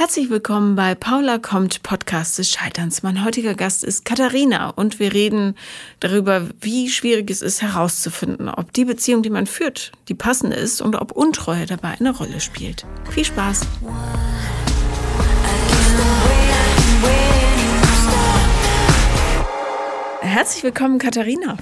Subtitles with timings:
[0.00, 3.02] Herzlich willkommen bei Paula kommt Podcast des Scheiterns.
[3.02, 5.54] Mein heutiger Gast ist Katharina und wir reden
[6.00, 10.80] darüber, wie schwierig es ist herauszufinden, ob die Beziehung, die man führt, die passende ist
[10.80, 12.86] und ob Untreue dabei eine Rolle spielt.
[13.10, 13.60] Viel Spaß!
[20.22, 21.58] Herzlich willkommen, Katharina.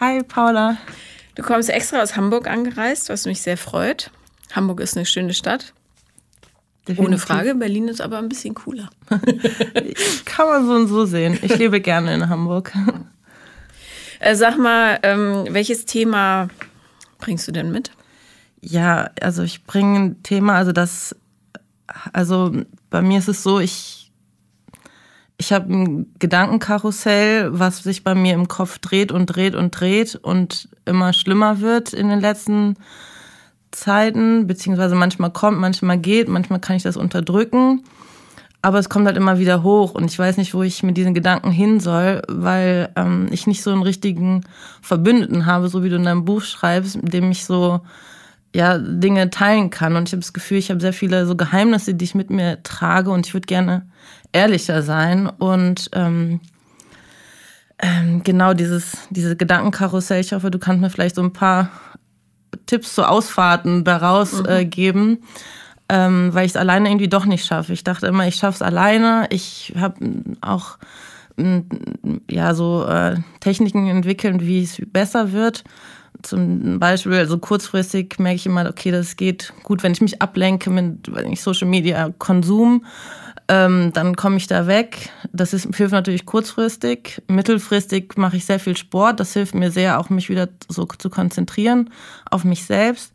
[0.00, 0.76] Hi, Paula.
[1.34, 4.10] Du kommst extra aus Hamburg angereist, was mich sehr freut.
[4.52, 5.72] Hamburg ist eine schöne Stadt.
[6.86, 7.06] Definitiv.
[7.06, 8.90] Ohne Frage, Berlin ist aber ein bisschen cooler.
[10.26, 11.38] Kann man so und so sehen.
[11.40, 12.72] Ich lebe gerne in Hamburg.
[14.20, 16.48] Äh, sag mal, ähm, welches Thema
[17.18, 17.90] bringst du denn mit?
[18.60, 21.16] Ja, also ich bringe ein Thema, also das,
[22.12, 22.52] also
[22.90, 24.12] bei mir ist es so, ich,
[25.38, 30.16] ich habe ein Gedankenkarussell, was sich bei mir im Kopf dreht und dreht und dreht
[30.16, 32.78] und immer schlimmer wird in den letzten Jahren
[33.74, 37.82] Zeiten, beziehungsweise manchmal kommt, manchmal geht, manchmal kann ich das unterdrücken.
[38.62, 41.12] Aber es kommt halt immer wieder hoch und ich weiß nicht, wo ich mit diesen
[41.12, 44.42] Gedanken hin soll, weil ähm, ich nicht so einen richtigen
[44.80, 47.82] Verbündeten habe, so wie du in deinem Buch schreibst, mit dem ich so
[48.54, 49.96] ja, Dinge teilen kann.
[49.96, 52.62] Und ich habe das Gefühl, ich habe sehr viele so Geheimnisse, die ich mit mir
[52.62, 53.84] trage und ich würde gerne
[54.32, 55.28] ehrlicher sein.
[55.28, 56.40] Und ähm,
[57.80, 61.70] ähm, genau dieses, diese Gedankenkarussell, ich hoffe, du kannst mir vielleicht so ein paar
[62.66, 64.48] Tipps zu Ausfahrten daraus mhm.
[64.48, 65.18] äh, geben,
[65.88, 67.72] ähm, weil ich es alleine irgendwie doch nicht schaffe.
[67.72, 69.26] Ich dachte immer, ich schaffe es alleine.
[69.30, 69.96] Ich habe
[70.40, 70.78] auch
[72.30, 75.64] ja so äh, Techniken entwickelt, wie es besser wird.
[76.22, 80.70] Zum Beispiel, also kurzfristig merke ich immer, okay, das geht gut, wenn ich mich ablenke
[80.70, 82.84] mit Social Media Konsum
[83.48, 85.10] ähm, dann komme ich da weg.
[85.32, 87.22] Das ist, hilft natürlich kurzfristig.
[87.28, 89.20] Mittelfristig mache ich sehr viel Sport.
[89.20, 91.90] Das hilft mir sehr, auch mich wieder so zu konzentrieren
[92.30, 93.12] auf mich selbst.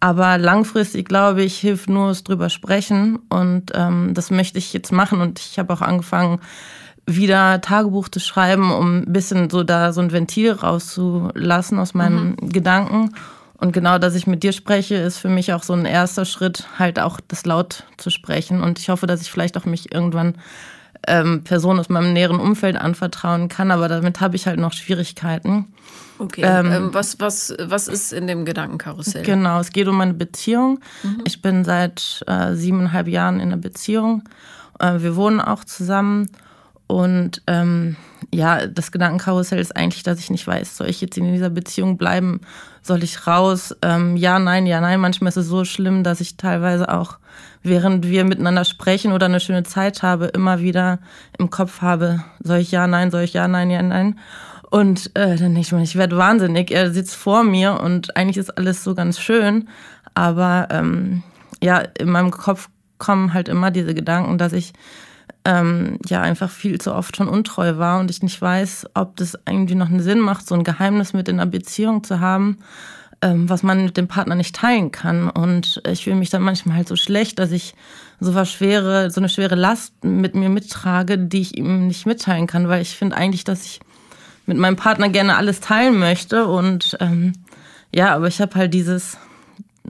[0.00, 3.20] Aber langfristig, glaube ich, hilft nur das drüber sprechen.
[3.30, 5.20] Und ähm, das möchte ich jetzt machen.
[5.20, 6.40] Und ich habe auch angefangen,
[7.06, 12.36] wieder Tagebuch zu schreiben, um ein bisschen so da so ein Ventil rauszulassen aus meinen
[12.40, 12.48] mhm.
[12.50, 13.14] Gedanken.
[13.64, 16.68] Und genau, dass ich mit dir spreche, ist für mich auch so ein erster Schritt,
[16.78, 18.60] halt auch das laut zu sprechen.
[18.60, 20.34] Und ich hoffe, dass ich vielleicht auch mich irgendwann
[21.08, 25.72] ähm, Personen aus meinem näheren Umfeld anvertrauen kann, aber damit habe ich halt noch Schwierigkeiten.
[26.18, 29.22] Okay, ähm, ähm, was, was, was ist in dem Gedankenkarussell?
[29.22, 30.80] Genau, es geht um meine Beziehung.
[31.02, 31.22] Mhm.
[31.24, 34.24] Ich bin seit äh, siebeneinhalb Jahren in einer Beziehung.
[34.78, 36.28] Äh, wir wohnen auch zusammen
[36.86, 37.96] und ähm,
[38.30, 41.96] ja, das Gedankenkarussell ist eigentlich, dass ich nicht weiß, soll ich jetzt in dieser Beziehung
[41.96, 42.42] bleiben,
[42.86, 43.74] soll ich raus?
[43.82, 45.00] Ähm, ja, nein, ja, nein.
[45.00, 47.18] Manchmal ist es so schlimm, dass ich teilweise auch,
[47.62, 50.98] während wir miteinander sprechen oder eine schöne Zeit habe, immer wieder
[51.38, 54.18] im Kopf habe, soll ich ja, nein, soll ich ja, nein, ja, nein.
[54.70, 56.70] Und äh, dann denke ich mir, ich werde wahnsinnig.
[56.70, 59.68] Er sitzt vor mir und eigentlich ist alles so ganz schön.
[60.14, 61.22] Aber ähm,
[61.62, 62.68] ja, in meinem Kopf
[62.98, 64.72] kommen halt immer diese Gedanken, dass ich
[65.44, 69.38] ähm, ja einfach viel zu oft schon untreu war und ich nicht weiß, ob das
[69.46, 72.58] irgendwie noch einen Sinn macht, so ein Geheimnis mit in einer Beziehung zu haben,
[73.20, 75.28] ähm, was man mit dem Partner nicht teilen kann.
[75.28, 77.74] Und ich fühle mich dann manchmal halt so schlecht, dass ich
[78.20, 82.46] so was schwere, so eine schwere Last mit mir mittrage, die ich ihm nicht mitteilen
[82.46, 83.80] kann, weil ich finde eigentlich, dass ich
[84.46, 87.32] mit meinem Partner gerne alles teilen möchte und ähm,
[87.94, 89.16] ja, aber ich habe halt dieses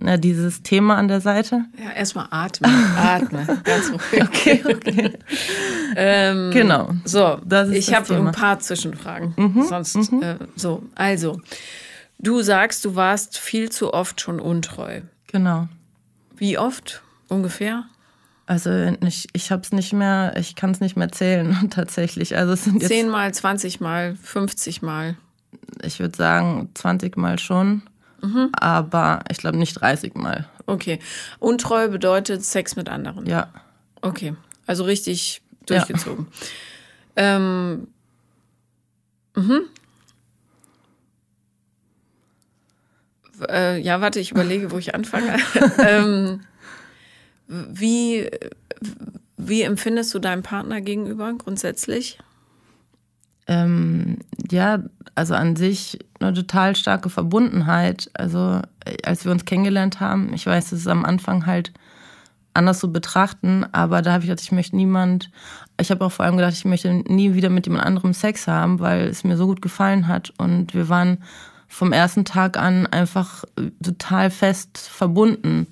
[0.01, 1.65] na, dieses Thema an der Seite?
[1.79, 2.71] Ja, erstmal atmen.
[2.97, 3.47] Atme.
[3.63, 4.23] Ganz ruhig.
[4.23, 5.13] Okay, okay.
[5.97, 6.91] ähm, genau.
[7.05, 7.41] So,
[7.73, 9.35] ich habe ein paar Zwischenfragen.
[9.37, 10.23] Mhm, Sonst, mhm.
[10.23, 11.41] Äh, so, also,
[12.19, 15.01] du sagst, du warst viel zu oft schon untreu.
[15.29, 15.69] Genau.
[16.37, 17.85] Wie oft ungefähr?
[18.47, 18.71] Also
[19.07, 22.37] ich, ich habe es nicht mehr, ich kann es nicht mehr zählen tatsächlich.
[22.37, 25.17] Also es sind jetzt zehnmal, 20 Mal, 50 Mal.
[25.83, 27.83] Ich würde sagen 20 Mal schon.
[28.25, 28.51] Mhm.
[28.53, 30.49] Aber ich glaube nicht 30 Mal.
[30.67, 30.99] Okay.
[31.39, 33.27] Untreu bedeutet Sex mit anderen.
[33.27, 33.49] Ja.
[34.01, 34.35] Okay.
[34.67, 36.27] Also richtig durchgezogen.
[37.17, 37.37] Ja.
[37.37, 37.89] Ähm.
[39.37, 39.63] Mhm.
[43.49, 45.37] Äh, ja, warte, ich überlege, wo ich anfange.
[45.79, 46.41] ähm,
[47.49, 48.31] wie,
[49.37, 52.19] wie empfindest du deinem Partner gegenüber grundsätzlich?
[53.47, 54.19] Ähm,
[54.51, 54.83] ja,
[55.15, 58.11] also an sich eine total starke Verbundenheit.
[58.15, 58.61] Also
[59.05, 61.73] als wir uns kennengelernt haben, ich weiß, das ist am Anfang halt
[62.55, 65.31] anders zu betrachten, aber da habe ich gedacht, ich möchte niemand,
[65.81, 68.79] ich habe auch vor allem gedacht, ich möchte nie wieder mit jemand anderem Sex haben,
[68.79, 71.19] weil es mir so gut gefallen hat und wir waren
[71.67, 73.45] vom ersten Tag an einfach
[73.83, 75.67] total fest verbunden.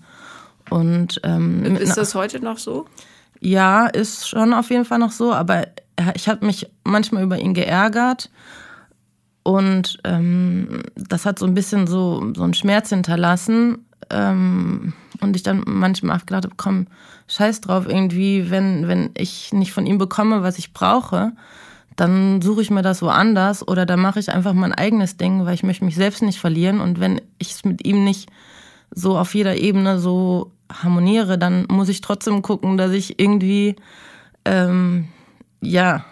[0.70, 2.86] Und ähm, ist das heute noch so?
[3.40, 5.66] Ja, ist schon auf jeden Fall noch so, aber
[6.14, 8.30] ich habe mich manchmal über ihn geärgert
[9.42, 13.84] und ähm, das hat so ein bisschen so, so einen Schmerz hinterlassen.
[14.10, 16.86] Ähm, Und ich dann manchmal auch gedacht habe, komm,
[17.28, 21.32] scheiß drauf, irgendwie, wenn, wenn ich nicht von ihm bekomme, was ich brauche,
[21.94, 25.54] dann suche ich mir das woanders oder dann mache ich einfach mein eigenes Ding, weil
[25.54, 26.80] ich möchte mich selbst nicht verlieren.
[26.80, 28.28] Und wenn ich es mit ihm nicht
[28.90, 33.76] so auf jeder Ebene so harmoniere, dann muss ich trotzdem gucken, dass ich irgendwie
[34.44, 35.08] ähm,
[35.60, 36.04] ja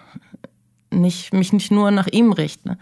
[0.90, 2.78] nicht, mich nicht nur nach ihm richte.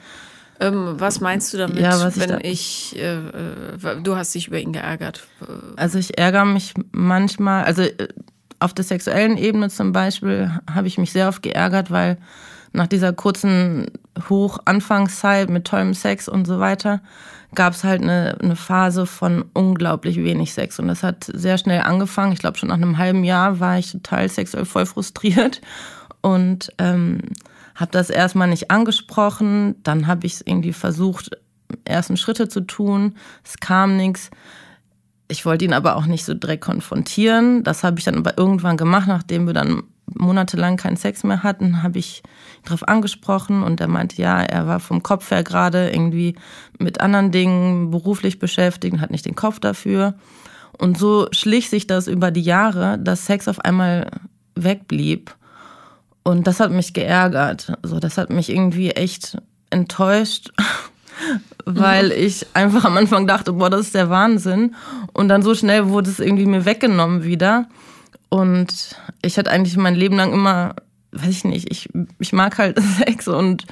[0.61, 4.49] Ähm, was meinst du damit, Ja, ich wenn da- ich, äh, äh, du hast dich
[4.49, 5.27] über ihn geärgert?
[5.77, 8.09] Also ich ärgere mich manchmal, also äh,
[8.59, 12.19] auf der sexuellen Ebene zum Beispiel habe ich mich sehr oft geärgert, weil
[12.73, 13.87] nach dieser kurzen
[14.29, 17.01] Hoch-Anfangszeit mit tollem Sex und so weiter
[17.55, 20.79] gab es halt eine, eine Phase von unglaublich wenig Sex.
[20.79, 22.33] Und das hat sehr schnell angefangen.
[22.33, 25.61] Ich glaube, schon nach einem halben Jahr war ich total sexuell voll frustriert
[26.21, 27.21] und ähm,
[27.79, 29.77] habe das erstmal nicht angesprochen.
[29.85, 31.31] Dann habe ich es irgendwie versucht,
[31.85, 33.15] ersten Schritte zu tun.
[33.45, 34.31] Es kam nichts.
[35.29, 37.63] Ich wollte ihn aber auch nicht so direkt konfrontieren.
[37.63, 39.85] Das habe ich dann aber irgendwann gemacht, nachdem wir dann
[40.15, 44.67] monatelang keinen Sex mehr hatten, habe ich ihn darauf angesprochen und er meinte, ja, er
[44.67, 46.35] war vom Kopf her gerade irgendwie
[46.79, 50.15] mit anderen Dingen beruflich beschäftigt und hat nicht den Kopf dafür.
[50.79, 54.11] Und so schlich sich das über die Jahre, dass Sex auf einmal
[54.55, 55.35] wegblieb.
[56.29, 57.73] Und das hat mich geärgert.
[57.83, 59.39] Also das hat mich irgendwie echt
[59.71, 60.51] enttäuscht,
[61.65, 64.75] weil ich einfach am Anfang dachte, boah, das ist der Wahnsinn.
[65.15, 67.67] Und dann so schnell wurde es irgendwie mir weggenommen wieder.
[68.29, 70.77] Und ich hatte eigentlich mein Leben lang immer,
[71.13, 71.89] weiß ich nicht, ich,
[72.19, 73.65] ich mag halt Sex und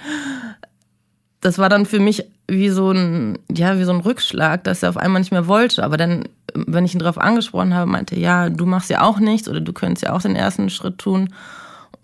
[1.42, 4.88] das war dann für mich wie so ein, ja, wie so ein Rückschlag, dass er
[4.88, 5.84] auf einmal nicht mehr wollte.
[5.84, 6.24] Aber dann,
[6.54, 9.74] wenn ich ihn darauf angesprochen habe, meinte, ja, du machst ja auch nichts oder du
[9.74, 11.28] könntest ja auch den ersten Schritt tun.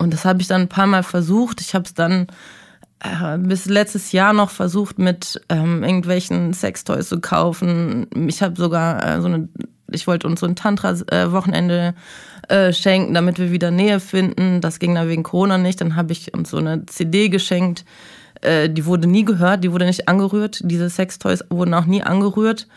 [0.03, 1.61] Und das habe ich dann ein paar Mal versucht.
[1.61, 2.27] Ich habe es dann
[2.99, 8.07] äh, bis letztes Jahr noch versucht, mit ähm, irgendwelchen Sextoys zu kaufen.
[8.27, 9.49] Ich habe sogar äh, so eine,
[9.91, 11.95] ich wollte uns so ein Tantra-Wochenende
[12.47, 14.61] äh, schenken, damit wir wieder Nähe finden.
[14.61, 15.81] Das ging dann wegen Corona nicht.
[15.81, 17.85] Dann habe ich uns so eine CD geschenkt.
[18.41, 20.61] Äh, die wurde nie gehört, die wurde nicht angerührt.
[20.63, 22.67] Diese Sextoys wurden auch nie angerührt.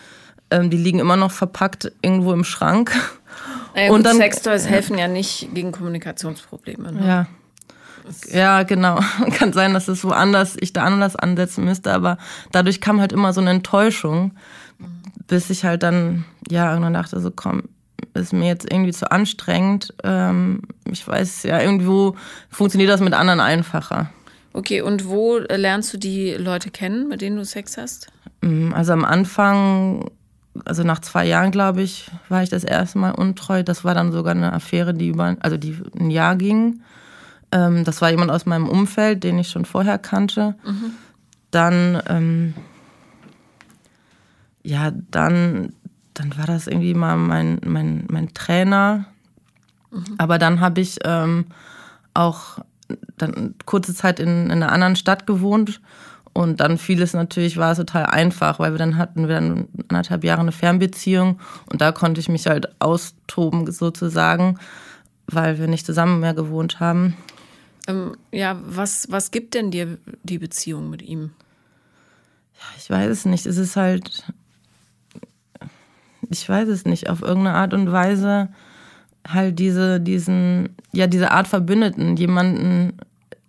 [0.51, 2.93] Ähm, die liegen immer noch verpackt irgendwo im Schrank.
[3.77, 6.93] Naja, Und gut, dann- Sextoys helfen ja nicht gegen Kommunikationsprobleme.
[6.93, 7.07] Ne?
[7.07, 7.27] Ja.
[8.33, 8.99] Ja, genau.
[9.35, 12.19] Kann sein, dass es woanders, ich da anders ansetzen müsste, aber
[12.53, 14.33] dadurch kam halt immer so eine Enttäuschung,
[15.27, 17.65] bis ich halt dann, ja, irgendwann dachte so, komm,
[18.15, 19.93] ist mir jetzt irgendwie zu anstrengend.
[20.05, 22.17] Ähm, ich weiß ja, irgendwo
[22.49, 24.11] funktioniert das mit anderen einfacher.
[24.55, 28.07] Okay, und wo äh, lernst du die Leute kennen, mit denen du Sex hast?
[28.41, 30.11] Mm, Also am Anfang,
[30.65, 33.63] also nach zwei Jahren, glaube ich, war ich das erste Mal untreu.
[33.63, 36.81] Das war dann sogar eine Affäre, die über, also die ein Jahr ging.
[37.53, 40.55] Ähm, das war jemand aus meinem Umfeld, den ich schon vorher kannte.
[41.51, 42.55] Dann, ähm,
[44.63, 45.73] ja, dann,
[46.15, 49.07] dann war das irgendwie mal mein, mein, mein Trainer.
[50.19, 51.47] Aber dann habe ich ähm,
[52.15, 52.59] auch
[53.17, 55.81] dann kurze Zeit in, in einer anderen Stadt gewohnt.
[56.37, 59.69] Und dann fiel es natürlich, war es total einfach, weil wir dann hatten wir dann
[59.89, 61.41] anderthalb Jahre eine Fernbeziehung
[61.73, 64.59] und da konnte ich mich halt austoben sozusagen,
[65.27, 67.17] weil wir nicht zusammen mehr gewohnt haben.
[67.89, 71.31] Ähm, ja, was, was gibt denn dir die Beziehung mit ihm?
[72.77, 73.47] Ich weiß es nicht.
[73.47, 74.31] Es ist halt,
[76.29, 78.51] ich weiß es nicht, auf irgendeine Art und Weise
[79.27, 82.99] halt diese, diesen, ja, diese Art Verbündeten, jemanden,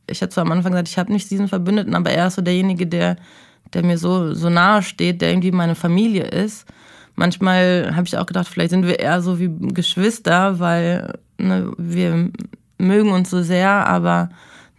[0.10, 2.42] ich hatte zwar am Anfang gesagt, ich habe nicht diesen Verbündeten, aber er ist so
[2.42, 3.18] derjenige, der,
[3.74, 6.66] der mir so, so nahe steht, der irgendwie meine Familie ist.
[7.16, 12.30] Manchmal habe ich auch gedacht, vielleicht sind wir eher so wie Geschwister, weil ne, wir
[12.78, 14.30] mögen uns so sehr, aber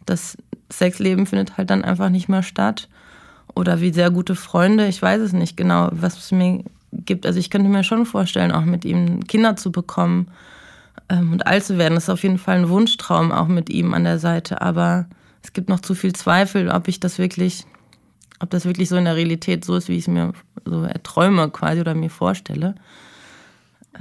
[0.07, 0.37] das
[0.73, 2.89] Sexleben findet halt dann einfach nicht mehr statt.
[3.55, 7.27] Oder wie sehr gute Freunde, ich weiß es nicht genau, was es mir gibt.
[7.27, 10.29] Also ich könnte mir schon vorstellen, auch mit ihm Kinder zu bekommen
[11.09, 11.95] ähm, und alt zu werden.
[11.95, 14.63] Das ist auf jeden Fall ein Wunschtraum, auch mit ihm an der Seite.
[14.63, 15.07] Aber
[15.43, 17.65] es gibt noch zu viel Zweifel, ob ich das wirklich,
[18.41, 20.33] ob das wirklich so in der Realität so ist, wie ich es mir
[20.65, 22.75] so erträume quasi oder mir vorstelle.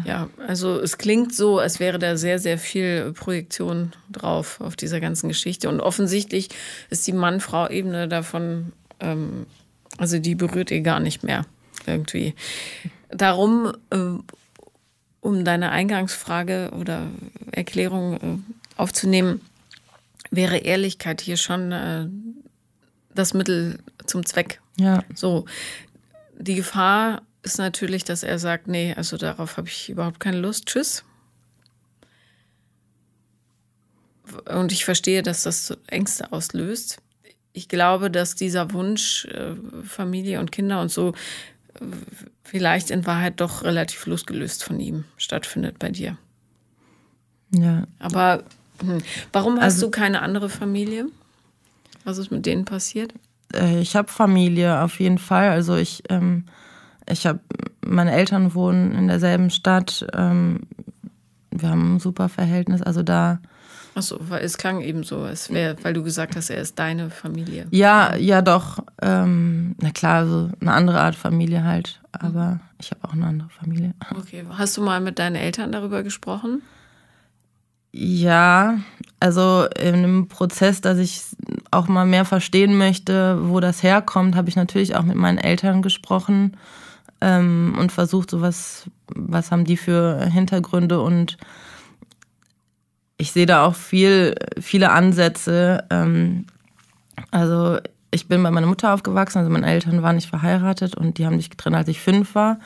[0.06, 5.00] Ja, also es klingt so, als wäre da sehr, sehr viel Projektion drauf auf dieser
[5.00, 5.70] ganzen Geschichte.
[5.70, 6.50] Und offensichtlich
[6.90, 9.48] ist die Mann-Frau-Ebene davon, ähm,
[9.98, 11.46] also die berührt ihr gar nicht mehr
[11.86, 12.36] irgendwie.
[13.10, 13.98] Darum, äh,
[15.22, 17.08] um deine Eingangsfrage oder
[17.52, 19.42] Erklärung äh, aufzunehmen,
[20.32, 22.08] wäre Ehrlichkeit hier schon äh,
[23.14, 24.62] das Mittel zum Zweck.
[24.78, 25.46] Ja, So,
[26.38, 30.68] die Gefahr ist natürlich, dass er sagt, nee, also darauf habe ich überhaupt keine Lust.
[30.68, 31.04] Tschüss.
[34.46, 36.98] Und ich verstehe, dass das Ängste auslöst.
[37.54, 41.14] Ich glaube, dass dieser Wunsch, äh, Familie und Kinder und so
[42.44, 46.18] vielleicht in Wahrheit doch relativ losgelöst von ihm stattfindet bei dir.
[47.52, 47.84] Ja.
[48.00, 48.44] Aber
[48.82, 49.00] hm,
[49.34, 51.08] warum hast also, du keine andere Familie?
[52.04, 53.14] Was ist mit denen passiert?
[53.54, 55.50] Äh, ich habe Familie auf jeden Fall.
[55.50, 56.46] Also ich, ähm,
[57.10, 57.40] ich habe,
[57.86, 60.06] meine Eltern wohnen in derselben Stadt.
[60.14, 60.62] Ähm,
[61.52, 62.82] wir haben ein super Verhältnis.
[62.82, 63.40] Also da.
[63.96, 67.10] Achso, weil es klang eben so, es wäre, weil du gesagt hast, er ist deine
[67.10, 67.66] Familie.
[67.72, 68.84] Ja, ja, doch.
[69.02, 72.00] Ähm, na klar, so eine andere Art Familie halt.
[72.12, 72.60] Aber mhm.
[72.80, 73.96] ich habe auch eine andere Familie.
[74.16, 76.62] Okay, hast du mal mit deinen Eltern darüber gesprochen?
[78.00, 78.78] Ja,
[79.20, 81.24] also in einem Prozess, dass ich
[81.72, 85.82] auch mal mehr verstehen möchte, wo das herkommt, habe ich natürlich auch mit meinen Eltern
[85.82, 86.56] gesprochen
[87.22, 91.38] ähm, und versucht, so was, was haben die für Hintergründe und
[93.18, 95.84] ich sehe da auch viel, viele Ansätze.
[95.90, 96.46] Ähm,
[97.32, 97.80] also
[98.12, 101.38] ich bin bei meiner Mutter aufgewachsen, also meine Eltern waren nicht verheiratet und die haben
[101.38, 102.60] sich getrennt, als ich fünf war.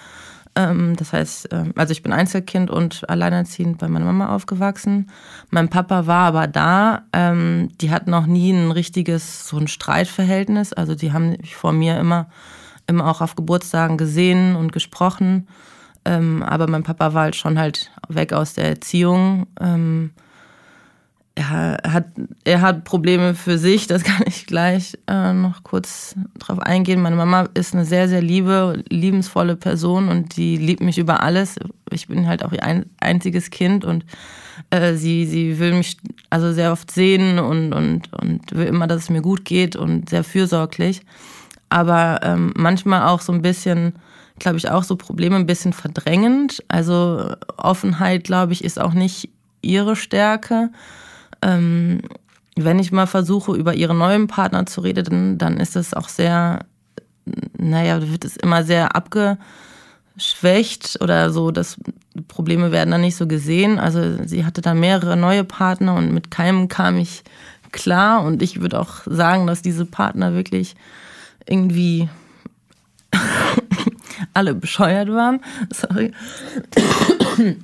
[0.55, 5.09] Ähm, das heißt, ähm, also ich bin Einzelkind und alleinerziehend bei meiner Mama aufgewachsen.
[5.49, 7.03] Mein Papa war aber da.
[7.13, 10.73] Ähm, die hatten noch nie ein richtiges so ein Streitverhältnis.
[10.73, 12.29] Also die haben vor mir immer,
[12.87, 15.47] immer auch auf Geburtstagen gesehen und gesprochen.
[16.03, 19.45] aber mein Papa war halt schon halt weg aus der Erziehung
[21.35, 22.07] er hat,
[22.43, 27.01] er hat Probleme für sich, das kann ich gleich äh, noch kurz drauf eingehen.
[27.01, 31.55] Meine Mama ist eine sehr, sehr liebe, liebensvolle Person und die liebt mich über alles.
[31.91, 34.05] Ich bin halt auch ihr ein, einziges Kind und
[34.69, 35.97] äh, sie, sie will mich
[36.29, 40.09] also sehr oft sehen und, und, und will immer, dass es mir gut geht und
[40.09, 41.01] sehr fürsorglich.
[41.69, 43.93] Aber ähm, manchmal auch so ein bisschen,
[44.39, 46.61] glaube ich, auch so Probleme ein bisschen verdrängend.
[46.67, 49.29] Also Offenheit, glaube ich, ist auch nicht
[49.61, 50.69] ihre Stärke
[51.41, 52.01] ähm,
[52.55, 56.65] wenn ich mal versuche, über ihre neuen Partner zu reden, dann ist es auch sehr,
[57.57, 61.77] naja, wird es immer sehr abgeschwächt oder so, dass
[62.27, 63.79] Probleme werden dann nicht so gesehen.
[63.79, 67.23] Also sie hatte da mehrere neue Partner und mit keinem kam ich
[67.71, 68.23] klar.
[68.23, 70.75] Und ich würde auch sagen, dass diese Partner wirklich
[71.47, 72.09] irgendwie
[74.33, 75.39] alle bescheuert waren.
[75.71, 76.11] Sorry.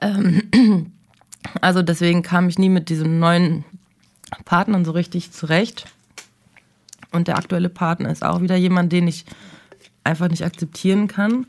[0.00, 0.92] ähm,
[1.60, 3.64] also deswegen kam ich nie mit diesen neuen
[4.44, 5.86] Partnern so richtig zurecht.
[7.12, 9.24] Und der aktuelle Partner ist auch wieder jemand, den ich
[10.02, 11.46] einfach nicht akzeptieren kann.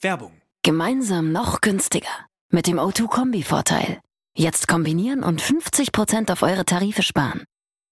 [0.00, 0.32] Werbung.
[0.62, 2.08] Gemeinsam noch günstiger.
[2.50, 4.00] Mit dem O2-Kombi-Vorteil.
[4.36, 7.44] Jetzt kombinieren und 50% auf eure Tarife sparen.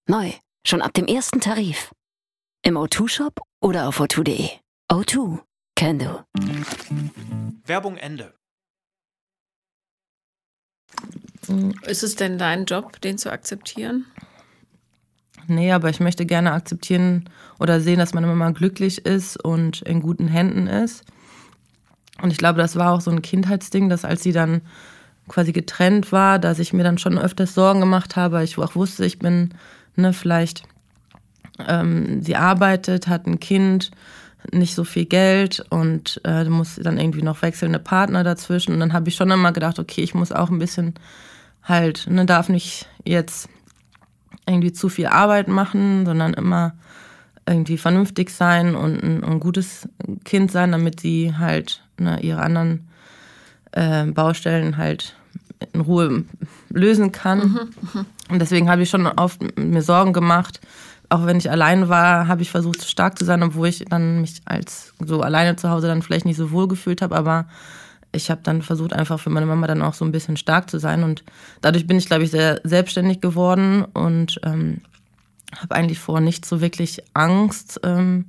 [0.08, 0.32] Neu,
[0.66, 1.90] schon ab dem ersten Tarif.
[2.62, 4.50] Im O2-Shop oder auf o2.de.
[4.90, 5.40] O2,
[5.74, 6.22] can do.
[7.64, 8.34] Werbung Ende.
[11.86, 14.06] Ist es denn dein Job, den zu akzeptieren?
[15.48, 17.28] Nee, aber ich möchte gerne akzeptieren
[17.60, 21.04] oder sehen, dass meine Mama glücklich ist und in guten Händen ist.
[22.20, 24.62] Und ich glaube, das war auch so ein Kindheitsding, dass als sie dann
[25.28, 28.42] quasi getrennt war, dass ich mir dann schon öfters Sorgen gemacht habe.
[28.42, 29.54] Ich auch wusste, ich bin
[29.96, 30.62] ne, vielleicht,
[31.66, 33.90] ähm, sie arbeitet, hat ein Kind,
[34.52, 38.74] nicht so viel Geld und äh, muss dann irgendwie noch wechselnde Partner dazwischen.
[38.74, 40.94] Und dann habe ich schon immer gedacht, okay, ich muss auch ein bisschen
[41.62, 43.48] halt, ne, darf nicht jetzt
[44.46, 46.74] irgendwie zu viel Arbeit machen, sondern immer
[47.46, 49.88] irgendwie vernünftig sein und ein, ein gutes
[50.24, 52.88] Kind sein, damit sie halt ne, ihre anderen
[53.72, 55.14] äh, Baustellen halt
[55.72, 56.24] in Ruhe
[56.70, 57.38] lösen kann.
[57.38, 58.06] Mhm, mhm.
[58.30, 60.60] und deswegen habe ich schon oft mir Sorgen gemacht.
[61.08, 64.40] Auch wenn ich allein war, habe ich versucht, stark zu sein, obwohl ich dann mich
[64.44, 67.16] als so alleine zu Hause dann vielleicht nicht so wohl gefühlt habe.
[67.16, 67.46] Aber
[68.12, 70.78] ich habe dann versucht, einfach für meine Mama dann auch so ein bisschen stark zu
[70.78, 71.04] sein.
[71.04, 71.22] Und
[71.60, 74.80] dadurch bin ich, glaube ich, sehr selbstständig geworden und ähm,
[75.56, 77.80] habe eigentlich vor nicht so wirklich Angst.
[77.84, 78.26] Ähm,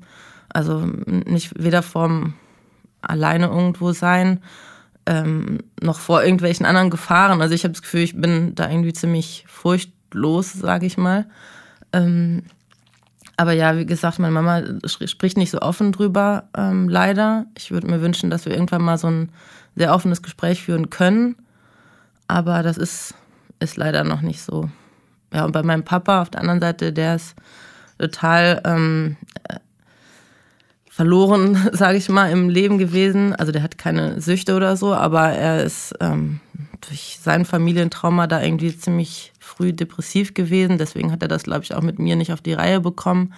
[0.50, 2.34] also nicht weder vorm
[3.02, 4.42] alleine irgendwo sein,
[5.06, 7.42] ähm, noch vor irgendwelchen anderen Gefahren.
[7.42, 11.26] Also ich habe das Gefühl, ich bin da irgendwie ziemlich furchtlos, sage ich mal.
[11.94, 12.44] Ähm,
[13.38, 17.46] aber ja, wie gesagt, meine Mama spricht nicht so offen drüber, ähm, leider.
[17.56, 19.30] Ich würde mir wünschen, dass wir irgendwann mal so ein
[19.76, 21.36] sehr offenes Gespräch führen können.
[22.28, 23.14] Aber das ist,
[23.60, 24.70] ist leider noch nicht so.
[25.32, 27.36] Ja, und bei meinem Papa auf der anderen Seite, der ist
[28.00, 29.18] total ähm,
[30.90, 33.36] verloren, sage ich mal, im Leben gewesen.
[33.36, 36.40] Also der hat keine Süchte oder so, aber er ist ähm,
[36.82, 40.78] durch sein Familientrauma da irgendwie ziemlich früh depressiv gewesen.
[40.78, 43.34] Deswegen hat er das, glaube ich, auch mit mir nicht auf die Reihe bekommen.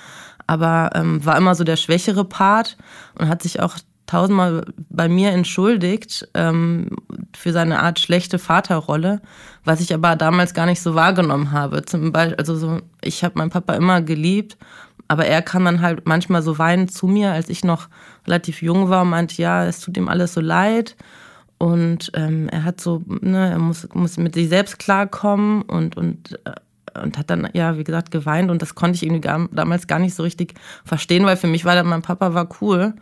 [0.48, 2.78] Aber ähm, war immer so der schwächere Part
[3.18, 6.90] und hat sich auch tausendmal bei mir entschuldigt ähm,
[7.38, 9.22] für seine Art schlechte Vaterrolle,
[9.64, 11.86] was ich aber damals gar nicht so wahrgenommen habe.
[11.86, 14.58] Zum Beispiel, also so, ich habe meinen Papa immer geliebt,
[15.12, 17.90] Aber er kam dann halt manchmal so weinend zu mir, als ich noch
[18.28, 20.96] relativ jung war und meinte, ja, es tut ihm alles so leid.
[21.60, 26.40] Und ähm, er hat so, ne, er muss, muss mit sich selbst klarkommen und, und,
[26.46, 28.50] äh, und hat dann, ja, wie gesagt, geweint.
[28.50, 30.54] Und das konnte ich irgendwie gar, damals gar nicht so richtig
[30.86, 32.94] verstehen, weil für mich war dann, mein Papa war cool,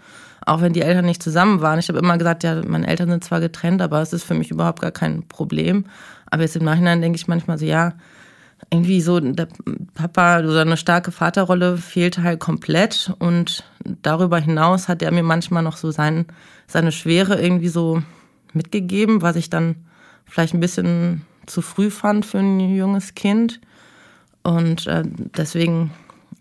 [0.43, 1.77] auch wenn die Eltern nicht zusammen waren.
[1.77, 4.49] Ich habe immer gesagt, ja, meine Eltern sind zwar getrennt, aber es ist für mich
[4.49, 5.85] überhaupt gar kein Problem.
[6.25, 7.93] Aber jetzt im Nachhinein denke ich manchmal so, ja,
[8.71, 9.49] irgendwie so der
[9.93, 13.63] Papa, so eine starke Vaterrolle fehlt halt komplett und
[14.01, 16.25] darüber hinaus hat er mir manchmal noch so sein,
[16.65, 18.01] seine Schwere irgendwie so
[18.57, 19.75] mitgegeben, was ich dann
[20.25, 23.61] vielleicht ein bisschen zu früh fand für ein junges Kind
[24.43, 25.91] und äh, deswegen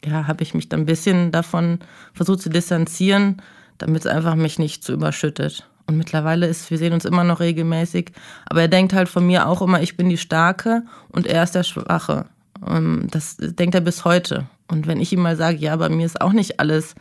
[0.04, 1.80] ja, habe ich mich dann ein bisschen davon
[2.12, 3.42] versucht zu distanzieren,
[3.78, 5.68] damit es einfach mich nicht zu überschüttet.
[5.86, 8.12] Und mittlerweile ist, wir sehen uns immer noch regelmäßig.
[8.46, 11.54] Aber er denkt halt von mir auch immer, ich bin die Starke und er ist
[11.54, 12.26] der Schwache.
[12.60, 14.46] Und das denkt er bis heute.
[14.68, 16.94] Und wenn ich ihm mal sage, ja, bei mir ist auch nicht alles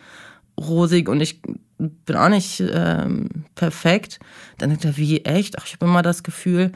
[0.60, 1.42] rosig und ich
[1.78, 4.20] bin auch nicht ähm, perfekt,
[4.58, 5.60] dann denkt er, wie echt?
[5.60, 6.72] Ach, ich habe immer das Gefühl,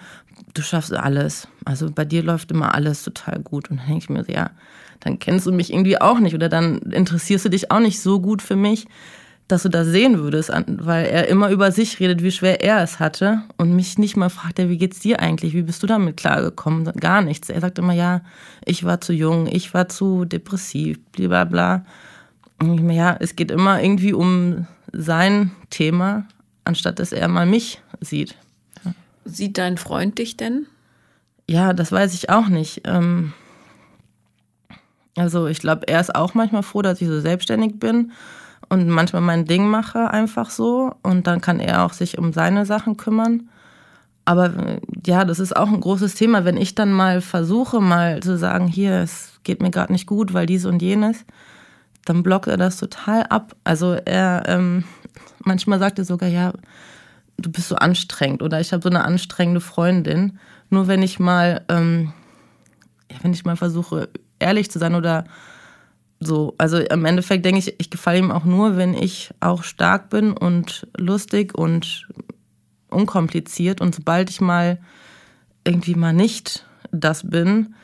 [0.54, 1.48] du schaffst alles.
[1.66, 3.70] Also bei dir läuft immer alles total gut.
[3.70, 4.52] Und dann denke ich mir ja,
[5.00, 8.20] dann kennst du mich irgendwie auch nicht oder dann interessierst du dich auch nicht so
[8.20, 8.88] gut für mich,
[9.48, 13.00] dass du das sehen würdest, weil er immer über sich redet, wie schwer er es
[13.00, 15.56] hatte und mich nicht mal fragt, ja, wie geht's dir eigentlich?
[15.56, 16.86] Wie bist du damit klargekommen?
[17.00, 17.50] Gar nichts.
[17.50, 18.22] Er sagt immer, ja,
[18.64, 21.86] ich war zu jung, ich war zu depressiv, bla bla.
[22.62, 26.26] Und ich mir, ja, es geht immer irgendwie um sein Thema,
[26.66, 28.36] anstatt dass er mal mich sieht.
[28.84, 28.94] Ja.
[29.26, 30.68] Sieht dein Freund dich denn?
[31.50, 32.82] Ja, das weiß ich auch nicht.
[32.86, 33.34] Ähm,
[35.16, 38.12] also ich glaube, er ist auch manchmal froh, dass ich so selbstständig bin
[38.70, 42.66] und manchmal mein Ding mache einfach so und dann kann er auch sich um seine
[42.66, 43.50] Sachen kümmern.
[44.26, 44.52] Aber
[45.06, 48.68] ja, das ist auch ein großes Thema, wenn ich dann mal versuche, mal zu sagen,
[48.68, 51.26] hier, es geht mir gerade nicht gut, weil dies und jenes,
[52.06, 53.56] dann blockt er das total ab.
[53.64, 54.84] Also er, ähm,
[55.40, 56.54] manchmal sagt er sogar, ja,
[57.38, 60.40] du bist so anstrengend oder ich habe so eine anstrengende Freundin.
[60.70, 62.14] Nur wenn ich mal, ähm,
[63.12, 65.26] ja, wenn ich mal versuche, ehrlich zu sein oder
[66.20, 70.10] so, also im Endeffekt denke ich, ich gefalle ihm auch nur, wenn ich auch stark
[70.10, 72.08] bin und lustig und
[72.90, 73.82] unkompliziert.
[73.82, 74.80] Und sobald ich mal
[75.64, 77.76] irgendwie mal nicht das bin,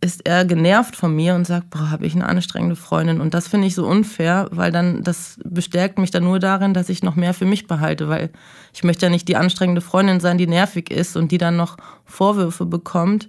[0.00, 3.20] ist er genervt von mir und sagt, boah, habe ich eine anstrengende Freundin.
[3.20, 6.90] Und das finde ich so unfair, weil dann, das bestärkt mich dann nur darin, dass
[6.90, 8.30] ich noch mehr für mich behalte, weil
[8.74, 11.76] ich möchte ja nicht die anstrengende Freundin sein, die nervig ist und die dann noch
[12.04, 13.28] Vorwürfe bekommt,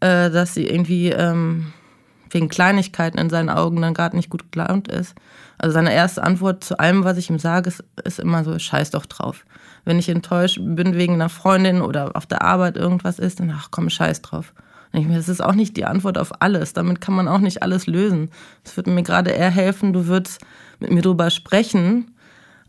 [0.00, 1.72] äh, dass sie irgendwie ähm,
[2.30, 5.14] wegen Kleinigkeiten in seinen Augen dann gerade nicht gut gelaunt ist.
[5.58, 8.90] Also seine erste Antwort zu allem, was ich ihm sage, ist, ist immer so, scheiß
[8.90, 9.44] doch drauf.
[9.84, 13.68] Wenn ich enttäuscht bin wegen einer Freundin oder auf der Arbeit irgendwas ist, dann ach
[13.70, 14.52] komm, scheiß drauf.
[14.94, 16.72] Das ist auch nicht die Antwort auf alles.
[16.72, 18.30] Damit kann man auch nicht alles lösen.
[18.64, 20.40] Es würde mir gerade eher helfen, du würdest
[20.78, 22.12] mit mir drüber sprechen,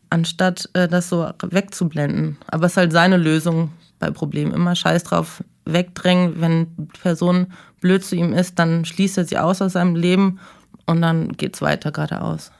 [0.10, 2.38] anstatt äh, das so wegzublenden.
[2.48, 4.54] Aber es ist halt seine Lösung bei Problemen.
[4.54, 6.42] Immer scheiß drauf, wegdrängen.
[6.42, 7.48] Wenn die Person
[7.80, 10.40] blöd zu ihm ist, dann schließt er sie aus aus seinem Leben
[10.88, 12.52] und dann geht es weiter geradeaus.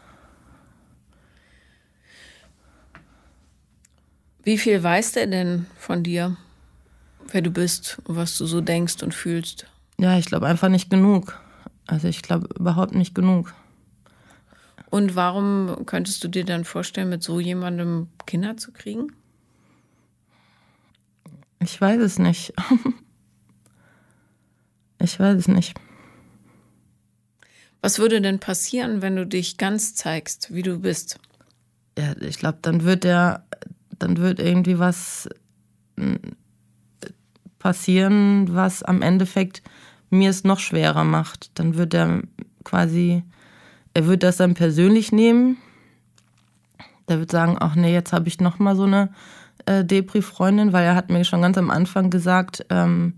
[4.44, 6.38] Wie viel weiß der denn von dir,
[7.32, 9.68] wer du bist und was du so denkst und fühlst?
[9.98, 11.40] Ja, ich glaube einfach nicht genug.
[11.88, 13.54] Also ich glaube überhaupt nicht genug.
[14.90, 19.12] Und warum könntest du dir dann vorstellen, mit so jemandem Kinder zu kriegen?
[21.60, 22.54] Ich weiß es nicht.
[25.00, 25.78] ich weiß es nicht.
[27.82, 31.20] Was würde denn passieren, wenn du dich ganz zeigst, wie du bist?
[31.98, 33.46] Ja, ich glaube, dann wird der,
[34.00, 35.30] dann wird irgendwie was
[37.66, 39.64] passieren, was am Endeffekt
[40.12, 41.50] mir es noch schwerer macht.
[41.56, 42.22] Dann wird er
[42.64, 43.24] quasi,
[43.96, 45.58] er wird das dann persönlich nehmen.
[47.10, 49.10] Der wird sagen, ach nee, jetzt habe ich noch mal so eine
[49.66, 53.16] äh, Depri-Freundin, weil er hat mir schon ganz am Anfang gesagt, ähm,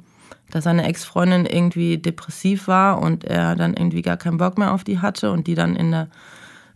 [0.50, 4.86] dass seine Ex-Freundin irgendwie depressiv war und er dann irgendwie gar keinen Bock mehr auf
[4.86, 6.08] die hatte und die dann in der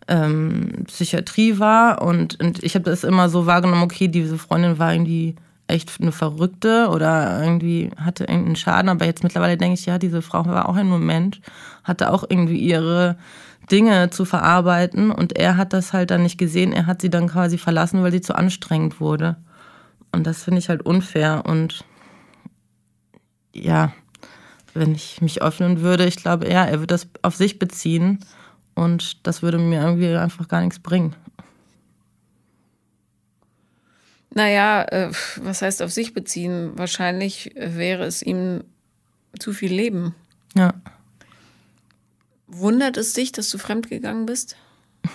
[0.08, 2.02] ähm, Psychiatrie war.
[2.02, 5.36] Und, und ich habe das immer so wahrgenommen, okay, diese Freundin war irgendwie
[5.72, 8.88] echt eine Verrückte oder irgendwie hatte irgendeinen Schaden.
[8.88, 11.40] Aber jetzt mittlerweile denke ich, ja, diese Frau war auch ein Moment,
[11.82, 13.16] hatte auch irgendwie ihre
[13.70, 16.72] Dinge zu verarbeiten und er hat das halt dann nicht gesehen.
[16.72, 19.36] Er hat sie dann quasi verlassen, weil sie zu anstrengend wurde.
[20.12, 21.44] Und das finde ich halt unfair.
[21.46, 21.84] Und
[23.54, 23.92] ja,
[24.74, 28.20] wenn ich mich öffnen würde, ich glaube, ja, er würde das auf sich beziehen.
[28.74, 31.14] Und das würde mir irgendwie einfach gar nichts bringen.
[34.34, 36.72] Naja, äh, was heißt auf sich beziehen?
[36.76, 38.64] Wahrscheinlich wäre es ihm
[39.38, 40.14] zu viel Leben.
[40.54, 40.74] Ja.
[42.46, 44.56] Wundert es dich, dass du fremdgegangen bist?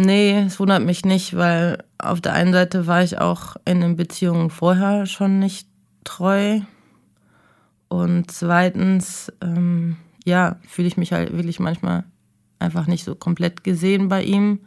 [0.00, 3.96] Nee, es wundert mich nicht, weil auf der einen Seite war ich auch in den
[3.96, 5.66] Beziehungen vorher schon nicht
[6.04, 6.60] treu.
[7.88, 12.04] Und zweitens, ähm, ja, fühle ich mich halt wirklich manchmal
[12.60, 14.60] einfach nicht so komplett gesehen bei ihm.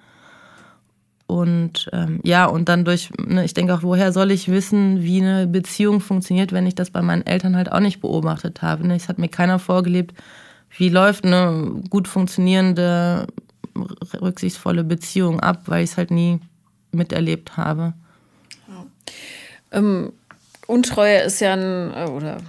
[1.31, 5.21] Und ähm, ja, und dann durch, ne, ich denke auch, woher soll ich wissen, wie
[5.21, 8.85] eine Beziehung funktioniert, wenn ich das bei meinen Eltern halt auch nicht beobachtet habe.
[8.85, 8.97] Ne?
[8.97, 10.13] Es hat mir keiner vorgelebt,
[10.77, 13.27] wie läuft eine gut funktionierende,
[14.21, 16.41] rücksichtsvolle Beziehung ab, weil ich es halt nie
[16.91, 17.93] miterlebt habe.
[18.67, 18.85] Ja.
[19.71, 20.11] Ähm,
[20.67, 22.39] Untreue ist ja ein, äh, oder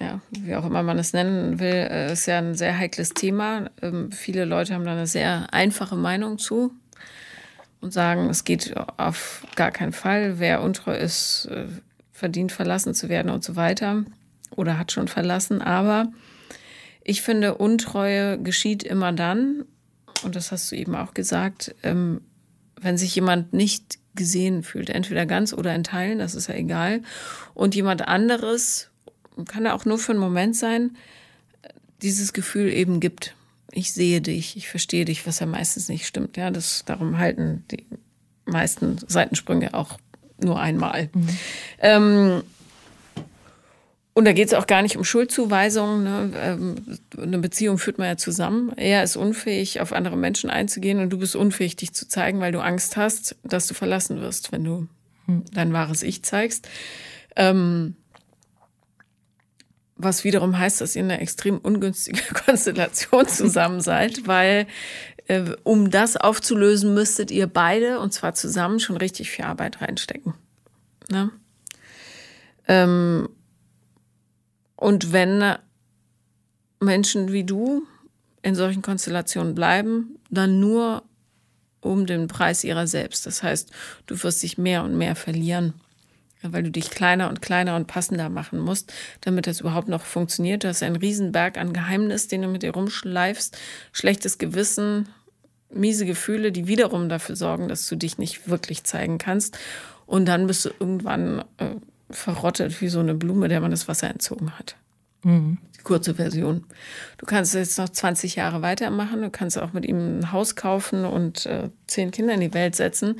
[0.00, 3.70] ja, wie auch immer man es nennen will, äh, ist ja ein sehr heikles Thema.
[3.80, 6.72] Ähm, viele Leute haben da eine sehr einfache Meinung zu
[7.84, 10.38] und sagen, es geht auf gar keinen Fall.
[10.38, 11.66] Wer untreu ist, äh,
[12.12, 14.04] verdient verlassen zu werden und so weiter
[14.56, 15.60] oder hat schon verlassen.
[15.60, 16.10] Aber
[17.02, 19.64] ich finde, Untreue geschieht immer dann,
[20.22, 22.22] und das hast du eben auch gesagt, ähm,
[22.80, 27.02] wenn sich jemand nicht gesehen fühlt, entweder ganz oder in Teilen, das ist ja egal,
[27.52, 28.90] und jemand anderes,
[29.46, 30.96] kann ja auch nur für einen Moment sein,
[32.00, 33.34] dieses Gefühl eben gibt
[33.74, 36.36] ich sehe dich, ich verstehe dich, was ja meistens nicht stimmt.
[36.36, 37.86] Ja, das, darum halten die
[38.46, 39.98] meisten Seitensprünge auch
[40.40, 41.10] nur einmal.
[41.12, 41.28] Mhm.
[41.80, 42.42] Ähm,
[44.16, 46.04] und da geht es auch gar nicht um Schuldzuweisungen.
[46.04, 46.30] Ne?
[46.36, 46.76] Ähm,
[47.20, 48.72] eine Beziehung führt man ja zusammen.
[48.76, 52.52] Er ist unfähig, auf andere Menschen einzugehen und du bist unfähig, dich zu zeigen, weil
[52.52, 54.86] du Angst hast, dass du verlassen wirst, wenn du
[55.26, 55.44] mhm.
[55.52, 56.68] dein wahres Ich zeigst.
[57.34, 57.96] Ähm,
[59.96, 64.66] was wiederum heißt, dass ihr in einer extrem ungünstigen Konstellation zusammen seid, weil
[65.26, 70.34] äh, um das aufzulösen, müsstet ihr beide, und zwar zusammen, schon richtig viel Arbeit reinstecken.
[71.10, 71.30] Ne?
[72.66, 73.28] Ähm,
[74.76, 75.56] und wenn
[76.80, 77.86] Menschen wie du
[78.42, 81.02] in solchen Konstellationen bleiben, dann nur
[81.80, 83.26] um den Preis ihrer selbst.
[83.26, 83.70] Das heißt,
[84.06, 85.74] du wirst dich mehr und mehr verlieren
[86.52, 90.64] weil du dich kleiner und kleiner und passender machen musst, damit das überhaupt noch funktioniert.
[90.64, 93.56] Du hast einen Riesenberg an Geheimnis, den du mit dir rumschleifst,
[93.92, 95.08] schlechtes Gewissen,
[95.72, 99.58] miese Gefühle, die wiederum dafür sorgen, dass du dich nicht wirklich zeigen kannst.
[100.06, 101.76] Und dann bist du irgendwann äh,
[102.10, 104.76] verrottet wie so eine Blume, der man das Wasser entzogen hat.
[105.22, 105.58] Mhm.
[105.78, 106.64] Die kurze Version.
[107.18, 109.22] Du kannst jetzt noch 20 Jahre weitermachen.
[109.22, 112.76] Du kannst auch mit ihm ein Haus kaufen und äh, zehn Kinder in die Welt
[112.76, 113.16] setzen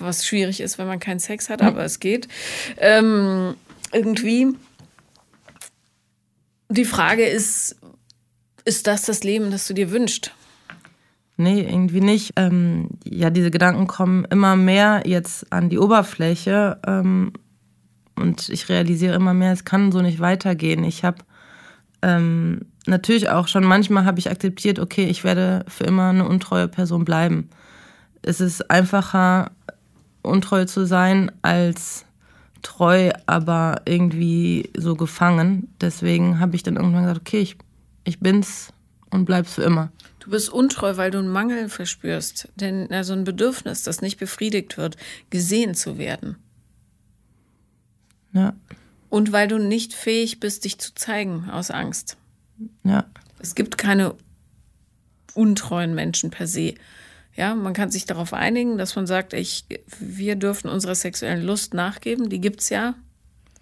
[0.00, 2.28] was schwierig ist, wenn man keinen Sex hat, aber es geht.
[2.78, 3.54] Ähm,
[3.92, 4.48] irgendwie.
[6.68, 7.76] Die Frage ist,
[8.64, 10.32] ist das das Leben, das du dir wünschst?
[11.36, 12.34] Nee, irgendwie nicht.
[12.36, 17.32] Ähm, ja, diese Gedanken kommen immer mehr jetzt an die Oberfläche ähm,
[18.14, 20.84] und ich realisiere immer mehr, es kann so nicht weitergehen.
[20.84, 21.24] Ich habe
[22.02, 26.68] ähm, natürlich auch schon manchmal habe ich akzeptiert, okay, ich werde für immer eine untreue
[26.68, 27.48] Person bleiben.
[28.22, 29.52] Es ist einfacher,
[30.22, 32.04] untreu zu sein, als
[32.62, 35.68] treu, aber irgendwie so gefangen.
[35.80, 37.56] Deswegen habe ich dann irgendwann gesagt, okay, ich,
[38.04, 38.72] ich bin's
[39.10, 39.90] und bleib's für immer.
[40.20, 42.48] Du bist untreu, weil du einen Mangel verspürst.
[42.56, 44.96] Denn also ein Bedürfnis, das nicht befriedigt wird,
[45.30, 46.36] gesehen zu werden.
[48.32, 48.54] Ja.
[49.08, 52.16] Und weil du nicht fähig bist, dich zu zeigen aus Angst.
[52.84, 53.06] Ja.
[53.40, 54.14] Es gibt keine
[55.34, 56.74] untreuen Menschen per se.
[57.36, 59.64] Ja, man kann sich darauf einigen, dass man sagt, ich,
[59.98, 62.94] wir dürfen unserer sexuellen Lust nachgeben, die gibt's ja.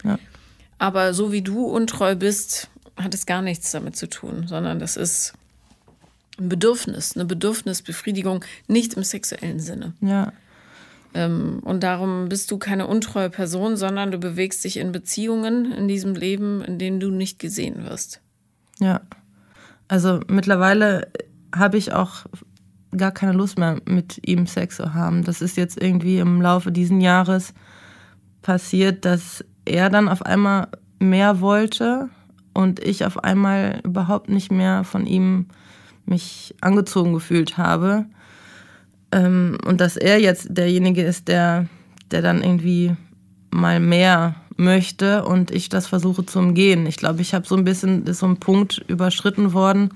[0.05, 0.19] ja.
[0.79, 4.97] Aber so wie du untreu bist, hat es gar nichts damit zu tun, sondern das
[4.97, 5.35] ist
[6.39, 9.93] ein Bedürfnis, eine Bedürfnisbefriedigung, nicht im sexuellen Sinne.
[10.01, 10.33] Ja.
[11.15, 15.89] Ähm, und darum bist du keine untreue Person, sondern du bewegst dich in Beziehungen in
[15.89, 18.21] diesem Leben, in denen du nicht gesehen wirst.
[18.79, 19.01] Ja.
[19.89, 21.11] Also mittlerweile
[21.55, 22.27] habe ich auch
[22.97, 25.25] gar keine Lust mehr mit ihm Sex zu haben.
[25.25, 27.55] Das ist jetzt irgendwie im Laufe dieses Jahres
[28.43, 32.09] passiert, dass er dann auf einmal mehr wollte
[32.55, 35.47] und ich auf einmal überhaupt nicht mehr von ihm
[36.07, 38.07] mich angezogen gefühlt habe.
[39.13, 41.67] Ähm, und dass er jetzt derjenige ist, der,
[42.11, 42.97] der dann irgendwie
[43.51, 46.87] mal mehr möchte und ich das versuche zu umgehen.
[46.87, 49.91] Ich glaube, ich habe so ein bisschen, ist so ein Punkt überschritten worden,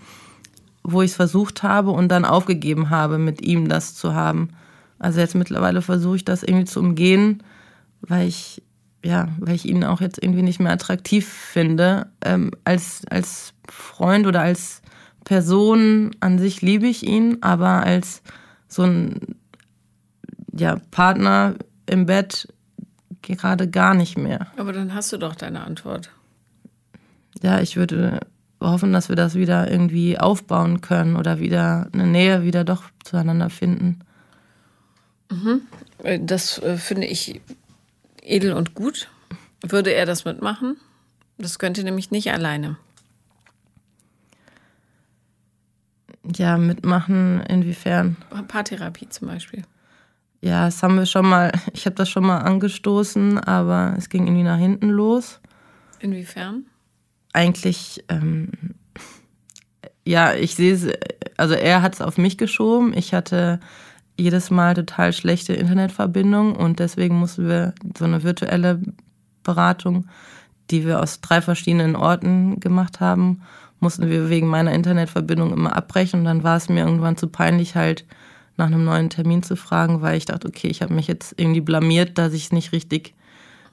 [0.83, 4.51] wo ich es versucht habe und dann aufgegeben habe, mit ihm das zu haben.
[4.99, 7.43] Also jetzt mittlerweile versuche ich das irgendwie zu umgehen,
[8.01, 8.63] weil ich,
[9.05, 12.07] ja, weil ich ihn auch jetzt irgendwie nicht mehr attraktiv finde.
[12.25, 14.83] Ähm, als, als Freund oder als
[15.25, 18.23] Person an sich liebe ich ihn, aber als
[18.69, 19.37] so ein
[20.53, 21.55] ja, Partner
[21.87, 22.49] im Bett
[23.23, 24.49] gerade gar nicht mehr.
[24.57, 26.11] Aber dann hast du doch deine Antwort.
[27.43, 28.21] Ja, ich würde
[28.71, 33.51] hoffen, dass wir das wieder irgendwie aufbauen können oder wieder eine Nähe wieder doch zueinander
[33.51, 34.01] finden.
[35.31, 35.63] Mhm.
[36.27, 37.41] Das äh, finde ich
[38.23, 39.09] edel und gut.
[39.63, 40.77] Würde er das mitmachen?
[41.39, 42.77] Das könnte nämlich nicht alleine.
[46.37, 48.17] Ja, mitmachen inwiefern?
[48.49, 49.63] Paartherapie zum Beispiel.
[50.41, 54.27] Ja, das haben wir schon mal, ich habe das schon mal angestoßen, aber es ging
[54.27, 55.41] irgendwie nach hinten los.
[56.01, 56.67] Inwiefern?
[57.33, 58.51] Eigentlich, ähm,
[60.05, 60.87] ja, ich sehe es,
[61.37, 62.93] also er hat es auf mich geschoben.
[62.97, 63.61] Ich hatte
[64.19, 68.81] jedes Mal total schlechte Internetverbindung und deswegen mussten wir so eine virtuelle
[69.43, 70.07] Beratung,
[70.71, 73.43] die wir aus drei verschiedenen Orten gemacht haben,
[73.81, 77.75] mussten wir wegen meiner Internetverbindung immer abbrechen und dann war es mir irgendwann zu peinlich
[77.75, 78.07] halt
[78.57, 81.61] nach einem neuen Termin zu fragen, weil ich dachte, okay, ich habe mich jetzt irgendwie
[81.61, 83.15] blamiert, dass ich es nicht richtig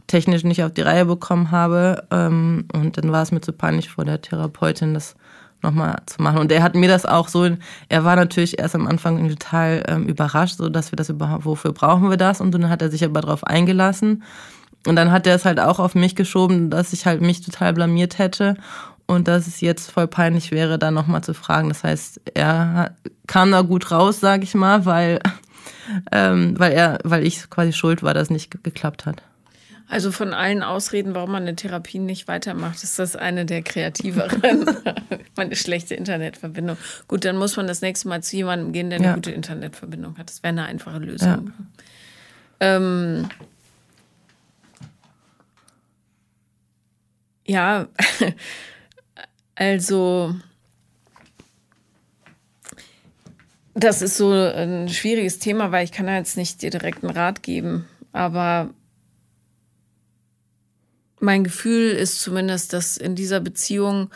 [0.09, 2.03] technisch nicht auf die Reihe bekommen habe.
[2.11, 5.15] Ähm, und dann war es mir zu peinlich vor der Therapeutin, das
[5.61, 6.39] nochmal zu machen.
[6.39, 7.49] Und er hat mir das auch so,
[7.89, 11.73] er war natürlich erst am Anfang total ähm, überrascht, so dass wir das überhaupt, wofür
[11.73, 12.41] brauchen wir das?
[12.41, 14.23] Und dann hat er sich aber darauf eingelassen.
[14.87, 17.73] Und dann hat er es halt auch auf mich geschoben, dass ich halt mich total
[17.73, 18.55] blamiert hätte
[19.07, 21.67] und dass es jetzt voll peinlich wäre, da nochmal zu fragen.
[21.67, 22.95] Das heißt, er
[23.27, 25.19] kam da gut raus, sag ich mal, weil,
[26.13, 29.21] ähm, weil er, weil ich quasi schuld war, dass es nicht geklappt hat.
[29.89, 34.65] Also von allen Ausreden, warum man eine Therapie nicht weitermacht, ist das eine der kreativeren.
[35.35, 36.77] Meine schlechte Internetverbindung.
[37.07, 39.15] Gut, dann muss man das nächste Mal zu jemandem gehen, der eine ja.
[39.15, 40.29] gute Internetverbindung hat.
[40.29, 41.53] Das wäre eine einfache Lösung.
[42.61, 42.75] Ja.
[42.77, 43.29] Ähm,
[47.45, 47.87] ja,
[49.59, 50.35] Also,
[53.73, 57.11] das ist so ein schwieriges Thema, weil ich kann ja jetzt nicht dir direkt einen
[57.11, 57.85] Rat geben.
[58.13, 58.69] Aber
[61.19, 64.09] mein Gefühl ist zumindest, dass in dieser Beziehung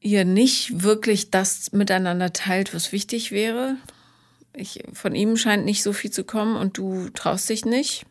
[0.00, 3.76] ihr nicht wirklich das miteinander teilt, was wichtig wäre.
[4.52, 8.06] Ich, von ihm scheint nicht so viel zu kommen und du traust dich nicht.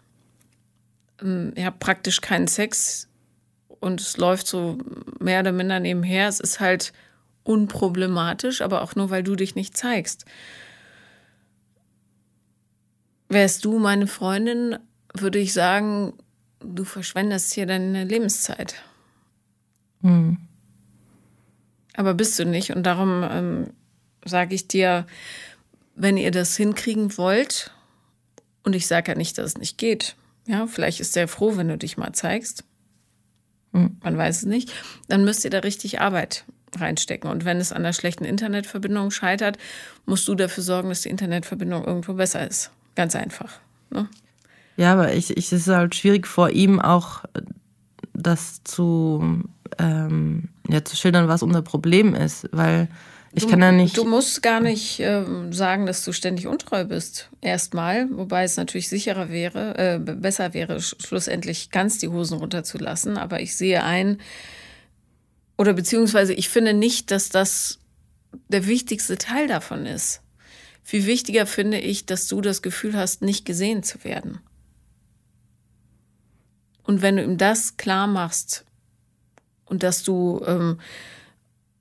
[1.22, 3.08] Ähm, ihr habt praktisch keinen Sex
[3.80, 4.78] und es läuft so
[5.20, 6.28] mehr oder minder nebenher.
[6.28, 6.94] Es ist halt
[7.44, 10.26] unproblematisch, aber auch nur, weil du dich nicht zeigst.
[13.30, 14.78] Wärst du meine Freundin,
[15.14, 16.14] würde ich sagen,
[16.60, 18.76] du verschwendest hier deine Lebenszeit.
[20.02, 20.38] Hm.
[21.96, 22.76] Aber bist du nicht.
[22.76, 23.74] Und darum ähm,
[24.24, 25.08] sage ich dir,
[25.96, 27.72] wenn ihr das hinkriegen wollt,
[28.64, 30.16] und ich sage ja nicht, dass es nicht geht,
[30.46, 32.64] ja, vielleicht ist er froh, wenn du dich mal zeigst.
[33.74, 33.98] Hm.
[34.02, 34.72] man weiß es nicht,
[35.10, 37.30] dann müsst ihr da richtig Arbeit reinstecken.
[37.30, 39.58] Und wenn es an der schlechten Internetverbindung scheitert,
[40.06, 42.72] musst du dafür sorgen, dass die Internetverbindung irgendwo besser ist.
[42.96, 43.60] Ganz einfach.
[43.90, 44.10] Ne?
[44.78, 47.42] Ja, aber ich, ich, es ist halt schwierig vor ihm auch äh,
[48.14, 49.44] das zu,
[49.78, 52.88] ähm, ja, zu schildern, was unser Problem ist, weil
[53.34, 53.98] ich du, kann ja nicht.
[53.98, 57.30] Du musst gar nicht äh, sagen, dass du ständig untreu bist.
[57.42, 63.18] Erstmal, wobei es natürlich sicherer wäre, äh, besser wäre, schlussendlich ganz die Hosen runterzulassen.
[63.18, 64.20] Aber ich sehe ein,
[65.58, 67.80] oder beziehungsweise ich finde nicht, dass das
[68.48, 70.22] der wichtigste Teil davon ist.
[70.84, 74.40] Viel wichtiger finde ich, dass du das Gefühl hast, nicht gesehen zu werden.
[76.88, 78.66] Und wenn du ihm das klar machst
[79.66, 80.80] und dass du ähm,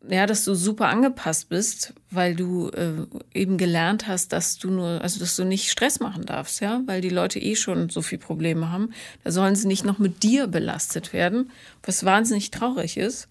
[0.08, 2.92] ja, dass du super angepasst bist, weil du äh,
[3.34, 7.00] eben gelernt hast, dass du nur, also dass du nicht Stress machen darfst, ja, weil
[7.00, 8.92] die Leute eh schon so viel Probleme haben.
[9.24, 11.50] Da sollen sie nicht noch mit dir belastet werden,
[11.82, 13.26] was wahnsinnig traurig ist.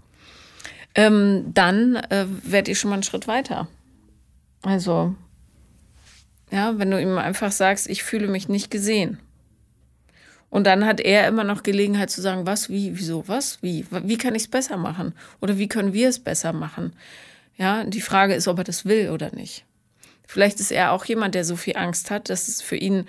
[0.95, 3.67] Ähm, dann äh, werdet ihr schon mal einen Schritt weiter.
[4.61, 5.15] Also,
[6.51, 9.19] ja, wenn du ihm einfach sagst, ich fühle mich nicht gesehen.
[10.55, 14.17] Und dann hat er immer noch Gelegenheit zu sagen, was, wie, wieso, was, wie, wie
[14.17, 15.11] kann ich es besser machen?
[15.41, 16.93] Oder wie können wir es besser machen?
[17.57, 19.65] Ja, die Frage ist, ob er das will oder nicht.
[20.25, 23.03] Vielleicht ist er auch jemand, der so viel Angst hat, dass es für ihn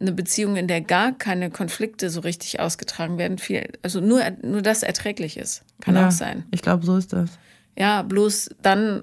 [0.00, 4.62] eine Beziehung, in der gar keine Konflikte so richtig ausgetragen werden, viel, also nur, nur
[4.62, 5.64] das erträglich ist.
[5.82, 6.46] Kann ja, auch sein.
[6.50, 7.28] Ich glaube, so ist das.
[7.76, 9.02] Ja, bloß dann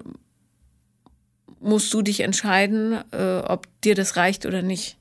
[1.60, 4.96] musst du dich entscheiden, äh, ob dir das reicht oder nicht.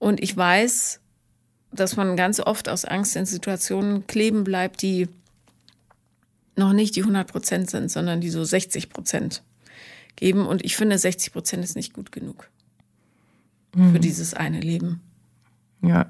[0.00, 0.98] Und ich weiß,
[1.72, 5.08] dass man ganz oft aus Angst in Situationen kleben bleibt, die
[6.56, 9.42] noch nicht die 100 Prozent sind, sondern die so 60 Prozent
[10.16, 10.46] geben.
[10.46, 12.48] Und ich finde, 60 Prozent ist nicht gut genug
[13.74, 13.92] mhm.
[13.92, 15.00] für dieses eine Leben.
[15.82, 16.06] Ja.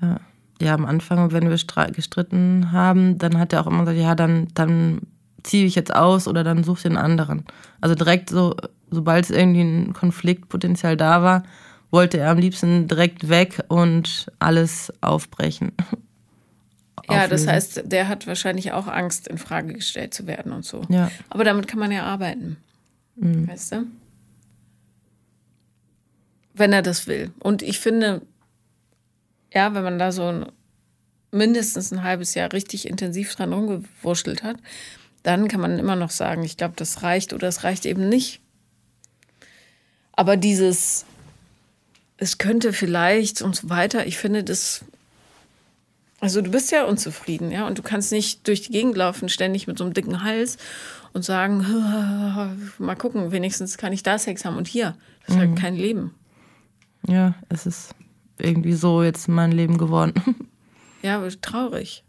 [0.00, 0.20] Ja.
[0.58, 4.48] Ja, am Anfang, wenn wir gestritten haben, dann hat er auch immer gesagt, ja, dann,
[4.54, 5.02] dann
[5.42, 7.44] ziehe ich jetzt aus oder dann suche ich einen anderen.
[7.82, 8.56] Also direkt so,
[8.90, 11.42] sobald es irgendwie ein Konfliktpotenzial da war,
[11.96, 15.72] wollte er am liebsten direkt weg und alles aufbrechen.
[17.08, 20.82] Ja, das heißt, der hat wahrscheinlich auch Angst, in Frage gestellt zu werden und so.
[20.88, 21.08] Ja.
[21.30, 22.56] Aber damit kann man ja arbeiten.
[23.14, 23.46] Mhm.
[23.46, 23.86] Weißt du?
[26.52, 27.30] Wenn er das will.
[27.38, 28.22] Und ich finde,
[29.54, 30.46] ja, wenn man da so ein,
[31.30, 34.56] mindestens ein halbes Jahr richtig intensiv dran rumgewurschtelt hat,
[35.22, 38.40] dann kann man immer noch sagen, ich glaube, das reicht oder es reicht eben nicht.
[40.10, 41.04] Aber dieses,
[42.18, 44.84] es könnte vielleicht und so weiter, ich finde das,
[46.20, 49.66] also du bist ja unzufrieden, ja, und du kannst nicht durch die Gegend laufen, ständig
[49.66, 50.56] mit so einem dicken Hals
[51.12, 51.58] und sagen,
[52.78, 54.96] mal gucken, wenigstens kann ich da Sex haben und hier.
[55.26, 56.14] Das ist halt kein Leben.
[57.06, 57.94] Ja, es ist
[58.38, 60.14] irgendwie so jetzt mein Leben geworden.
[61.02, 62.02] Ja, traurig.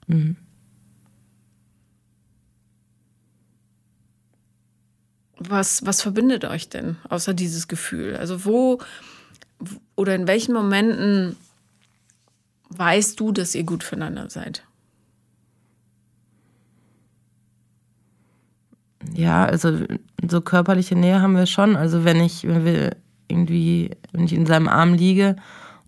[5.37, 8.17] Was, was verbindet euch denn, außer dieses Gefühl?
[8.17, 8.79] Also wo
[9.95, 11.35] oder in welchen Momenten
[12.69, 14.63] weißt du, dass ihr gut füreinander seid?
[19.13, 19.79] Ja, also
[20.29, 21.75] so körperliche Nähe haben wir schon.
[21.75, 22.95] Also wenn ich, wenn wir
[23.27, 25.35] irgendwie, wenn ich in seinem Arm liege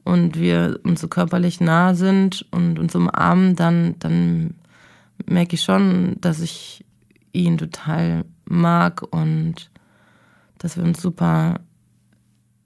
[0.03, 4.55] und wir uns so körperlich nah sind und uns umarmen, dann, dann
[5.25, 6.85] merke ich schon, dass ich
[7.33, 9.69] ihn total mag und
[10.57, 11.59] dass wir uns super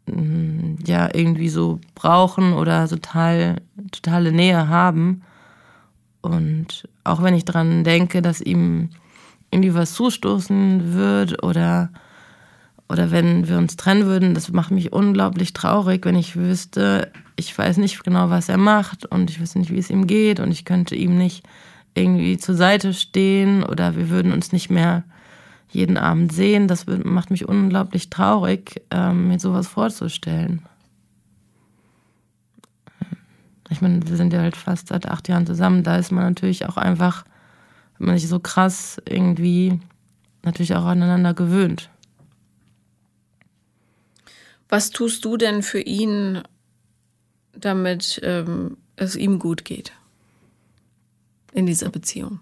[0.06, 3.62] ja irgendwie so brauchen oder total
[3.92, 5.22] totale Nähe haben.
[6.22, 8.90] Und auch wenn ich dran denke, dass ihm
[9.52, 11.90] irgendwie was zustoßen wird oder,
[12.90, 17.56] oder wenn wir uns trennen würden, das macht mich unglaublich traurig, wenn ich wüsste, ich
[17.58, 20.52] weiß nicht genau, was er macht und ich wüsste nicht, wie es ihm geht und
[20.52, 21.46] ich könnte ihm nicht
[21.94, 25.04] irgendwie zur Seite stehen oder wir würden uns nicht mehr
[25.74, 26.68] jeden Abend sehen.
[26.68, 30.62] Das macht mich unglaublich traurig, ähm, mir sowas vorzustellen.
[33.70, 35.84] Ich meine, wir sind ja halt fast seit acht Jahren zusammen.
[35.84, 37.26] Da ist man natürlich auch einfach,
[37.98, 39.80] wenn man sich so krass irgendwie
[40.44, 41.90] natürlich auch aneinander gewöhnt.
[44.70, 46.42] Was tust du denn für ihn,
[47.54, 49.94] damit ähm, es ihm gut geht?
[51.52, 52.40] In dieser Beziehung.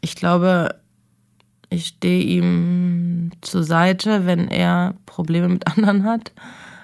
[0.00, 0.74] Ich glaube,
[1.70, 6.32] ich stehe ihm zur Seite, wenn er Probleme mit anderen hat.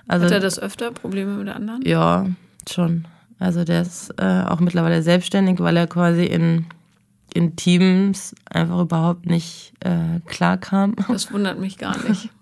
[0.06, 1.82] Also Hat er das öfter, Probleme mit anderen?
[1.86, 2.26] ja,
[2.70, 3.06] schon.
[3.38, 6.66] Also der ist äh, auch mittlerweile selbstständig, weil er quasi in,
[7.34, 10.94] in Teams einfach überhaupt nicht äh, klar kam.
[11.08, 12.30] Das wundert mich gar nicht.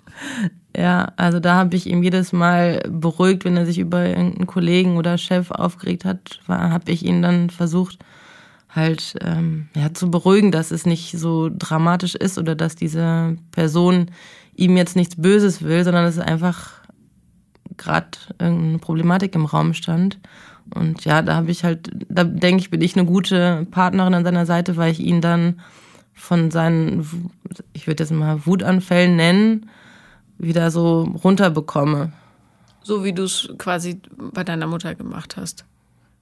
[0.76, 4.96] Ja, also da habe ich ihm jedes Mal beruhigt, wenn er sich über irgendeinen Kollegen
[4.96, 7.98] oder Chef aufgeregt hat, habe ich ihn dann versucht,
[8.74, 14.10] halt ähm, ja, zu beruhigen, dass es nicht so dramatisch ist oder dass diese Person
[14.54, 16.82] ihm jetzt nichts Böses will, sondern dass es einfach
[17.76, 20.18] gerade irgendeine Problematik im Raum stand.
[20.74, 24.24] Und ja, da habe ich halt, da denke ich, bin ich eine gute Partnerin an
[24.24, 25.60] seiner Seite, weil ich ihn dann
[26.14, 27.30] von seinen,
[27.72, 29.70] ich würde jetzt mal Wutanfällen nennen,
[30.38, 32.12] wieder so runterbekomme.
[32.82, 35.64] So wie du es quasi bei deiner Mutter gemacht hast.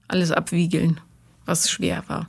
[0.09, 1.01] Alles abwiegeln,
[1.47, 2.29] was schwer war.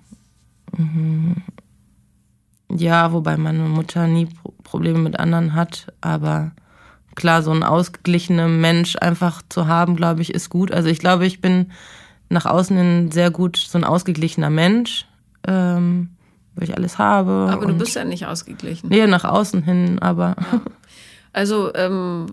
[2.74, 6.52] Ja, wobei meine Mutter nie Pro- Probleme mit anderen hat, aber
[7.16, 10.72] klar, so ein ausgeglichener Mensch einfach zu haben, glaube ich, ist gut.
[10.72, 11.72] Also ich glaube, ich bin
[12.30, 15.06] nach außen hin sehr gut so ein ausgeglichener Mensch,
[15.46, 16.12] ähm,
[16.56, 17.50] weil ich alles habe.
[17.52, 18.88] Aber du bist ja nicht ausgeglichen.
[18.90, 20.36] Nee, nach außen hin, aber
[21.34, 22.28] Also ähm,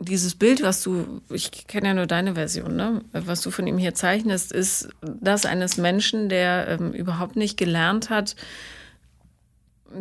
[0.00, 3.02] dieses Bild, was du, ich kenne ja nur deine Version, ne?
[3.12, 8.10] was du von ihm hier zeichnest, ist das eines Menschen, der ähm, überhaupt nicht gelernt
[8.10, 8.36] hat,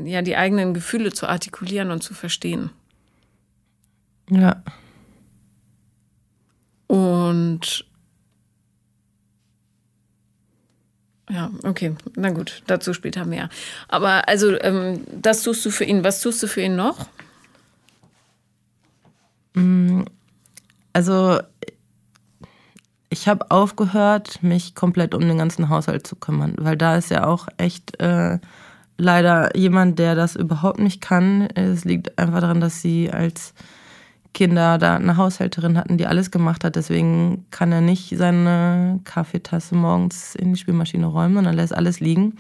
[0.04, 2.70] ja, die eigenen Gefühle zu artikulieren und zu verstehen.
[4.30, 4.62] ja.
[6.88, 7.86] Und
[11.30, 13.50] ja, okay, na gut, dazu später mehr.
[13.90, 16.06] Aber also, ähm, das tust du für ihn.
[16.06, 17.08] Was tust du für ihn noch?
[20.94, 21.40] Also
[23.10, 27.26] ich habe aufgehört, mich komplett um den ganzen Haushalt zu kümmern, weil da ist ja
[27.26, 28.40] auch echt äh,
[28.98, 31.48] leider jemand, der das überhaupt nicht kann.
[31.56, 33.54] Es liegt einfach daran, dass sie als
[34.34, 36.76] Kinder da eine Haushälterin hatten, die alles gemacht hat.
[36.76, 42.36] Deswegen kann er nicht seine Kaffeetasse morgens in die Spülmaschine räumen, sondern lässt alles liegen.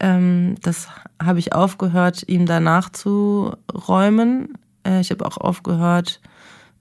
[0.00, 0.88] Ähm, das
[1.22, 4.54] habe ich aufgehört, ihm danach zu räumen.
[4.86, 6.20] Äh, ich habe auch aufgehört,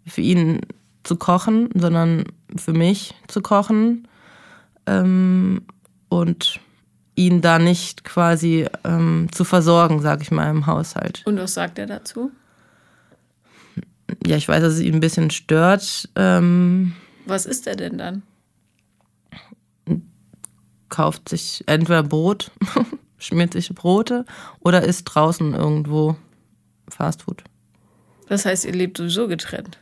[0.06, 0.62] für ihn
[1.04, 2.26] zu kochen, sondern
[2.56, 4.08] für mich zu kochen.
[4.86, 5.64] Ähm,
[6.10, 6.60] und
[7.16, 11.24] ihn da nicht quasi ähm, zu versorgen, sage ich mal, im Haushalt.
[11.26, 12.32] Und was sagt er dazu?
[14.26, 16.10] Ja, ich weiß, dass es ihn ein bisschen stört.
[16.16, 16.94] Ähm,
[17.26, 18.24] Was ist er denn dann?
[20.90, 22.52] kauft sich entweder Brot,
[23.18, 24.24] schmiert sich Brote
[24.60, 26.16] oder isst draußen irgendwo
[26.88, 27.44] Fastfood.
[28.28, 29.78] Das heißt, ihr lebt sowieso getrennt.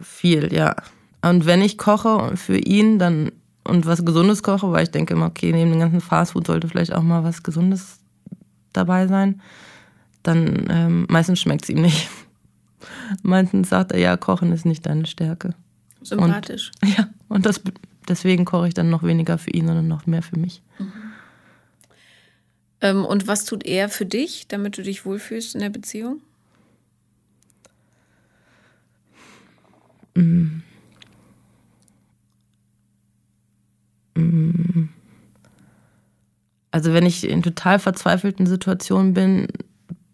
[0.00, 0.76] Viel, ja.
[1.22, 3.32] Und wenn ich koche für ihn, dann
[3.64, 6.92] und was Gesundes koche, weil ich denke immer, okay, neben dem ganzen Fastfood sollte vielleicht
[6.92, 7.98] auch mal was Gesundes
[8.72, 9.42] dabei sein,
[10.22, 12.08] dann ähm, meistens schmeckt es ihm nicht.
[13.22, 15.54] meistens sagt er, ja, Kochen ist nicht deine Stärke.
[16.00, 16.70] Sympathisch.
[16.82, 17.60] Und, ja, und das,
[18.08, 20.62] deswegen koche ich dann noch weniger für ihn, sondern noch mehr für mich.
[20.78, 20.92] Mhm.
[22.80, 26.20] Ähm, und was tut er für dich, damit du dich wohlfühlst in der Beziehung?
[30.18, 30.62] Mm.
[34.16, 34.88] Mm.
[36.70, 39.48] Also wenn ich in total verzweifelten Situationen bin,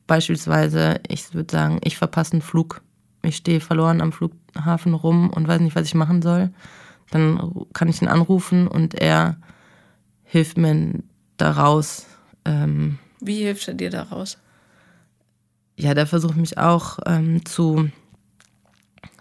[0.06, 2.82] beispielsweise, ich würde sagen, ich verpasse einen Flug,
[3.22, 6.50] ich stehe verloren am Flughafen rum und weiß nicht, was ich machen soll,
[7.10, 9.36] dann kann ich ihn anrufen und er
[10.22, 11.02] hilft mir
[11.36, 12.06] da raus.
[12.44, 14.38] Ähm, Wie hilft er dir da raus?
[15.76, 17.90] Ja, der versucht mich auch ähm, zu,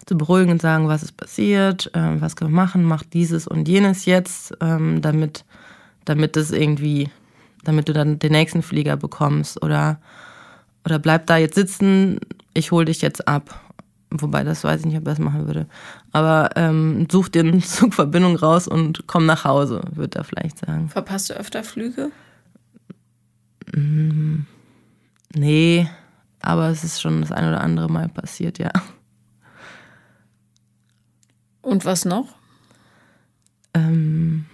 [0.05, 3.67] zu beruhigen und sagen, was ist passiert, ähm, was können wir machen, mach dieses und
[3.67, 5.45] jenes jetzt, ähm, damit,
[6.05, 7.09] damit das irgendwie,
[7.63, 9.99] damit du dann den nächsten Flieger bekommst oder,
[10.85, 12.19] oder bleib da jetzt sitzen,
[12.53, 13.59] ich hol dich jetzt ab.
[14.15, 15.65] Wobei, das weiß ich nicht, ob er das machen würde.
[16.11, 20.89] Aber ähm, such dir eine Zugverbindung raus und komm nach Hause, würde er vielleicht sagen.
[20.89, 22.11] Verpasst du öfter Flüge?
[23.75, 24.41] Mm,
[25.33, 25.89] nee,
[26.41, 28.71] aber es ist schon das ein oder andere Mal passiert, ja.
[31.63, 32.27] Und was noch?
[33.73, 34.45] Ähm,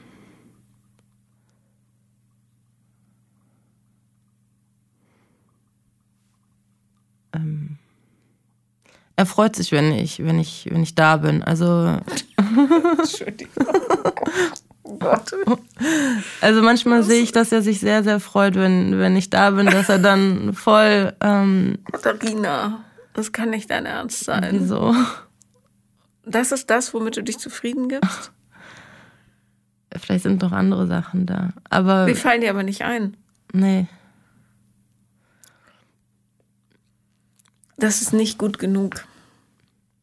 [7.33, 7.77] ähm,
[9.15, 11.43] er freut sich, wenn ich, wenn ich, wenn ich da bin.
[11.43, 11.97] Also.
[12.99, 13.65] Entschuldigung.
[16.41, 19.65] Also manchmal sehe ich, dass er sich sehr, sehr freut, wenn, wenn ich da bin,
[19.65, 21.13] dass er dann voll.
[21.21, 22.83] Ähm, Katharina,
[23.13, 24.49] das kann nicht dein Ernst sein.
[24.51, 24.95] Wieso?
[26.29, 28.31] Das ist das, womit du dich zufrieden gibst?
[29.97, 31.53] Vielleicht sind noch andere Sachen da.
[31.69, 32.05] Aber.
[32.05, 33.17] Die fallen dir aber nicht ein.
[33.51, 33.87] Nee.
[37.77, 39.05] Das ist nicht gut genug.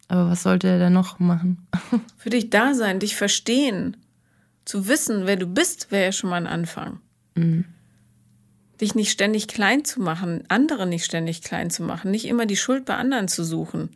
[0.08, 1.66] Aber was sollte er denn noch machen?
[2.16, 3.96] Für dich da sein, dich verstehen.
[4.64, 7.00] Zu wissen, wer du bist, wäre ja schon mal ein Anfang.
[7.36, 7.64] Mhm.
[8.80, 12.56] Dich nicht ständig klein zu machen, andere nicht ständig klein zu machen, nicht immer die
[12.56, 13.90] Schuld bei anderen zu suchen,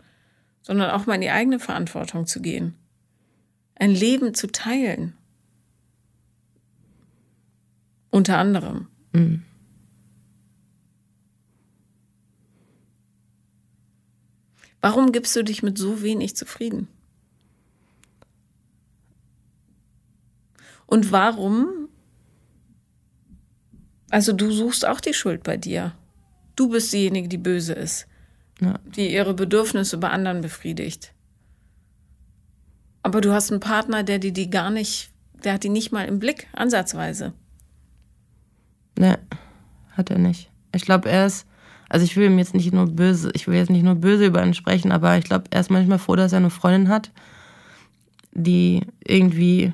[0.62, 2.74] sondern auch mal in die eigene Verantwortung zu gehen.
[3.74, 5.14] Ein Leben zu teilen.
[8.10, 8.88] Unter anderem.
[9.12, 9.42] Mhm.
[14.80, 16.88] Warum gibst du dich mit so wenig zufrieden?
[20.86, 21.88] Und warum?
[24.10, 25.94] Also du suchst auch die Schuld bei dir.
[26.56, 28.06] Du bist diejenige, die böse ist,
[28.60, 28.78] ja.
[28.84, 31.12] die ihre Bedürfnisse bei anderen befriedigt.
[33.02, 35.10] Aber du hast einen Partner, der die, die gar nicht,
[35.44, 37.32] der hat die nicht mal im Blick, ansatzweise.
[38.98, 39.18] Ne,
[39.92, 40.50] hat er nicht.
[40.72, 41.46] Ich glaube, er ist
[41.90, 44.42] also ich will ihm jetzt nicht nur böse, ich will jetzt nicht nur böse über
[44.42, 47.10] ihn sprechen, aber ich glaube, er ist manchmal froh, dass er eine Freundin hat,
[48.32, 49.72] die irgendwie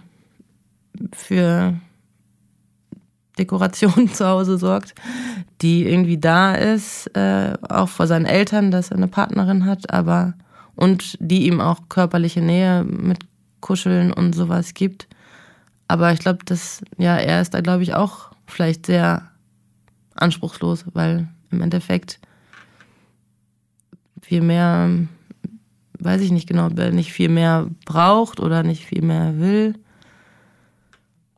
[1.12, 1.78] für
[3.38, 4.94] Dekoration zu Hause sorgt,
[5.62, 10.34] die irgendwie da ist, äh, auch vor seinen Eltern, dass er eine Partnerin hat, aber
[10.74, 13.20] und die ihm auch körperliche Nähe mit
[13.60, 15.08] Kuscheln und sowas gibt.
[15.88, 19.30] Aber ich glaube, dass, ja, er ist da, glaube ich, auch vielleicht sehr
[20.14, 22.20] anspruchslos, weil im Endeffekt
[24.20, 24.90] viel mehr,
[25.98, 29.74] weiß ich nicht genau, nicht viel mehr braucht oder nicht viel mehr will.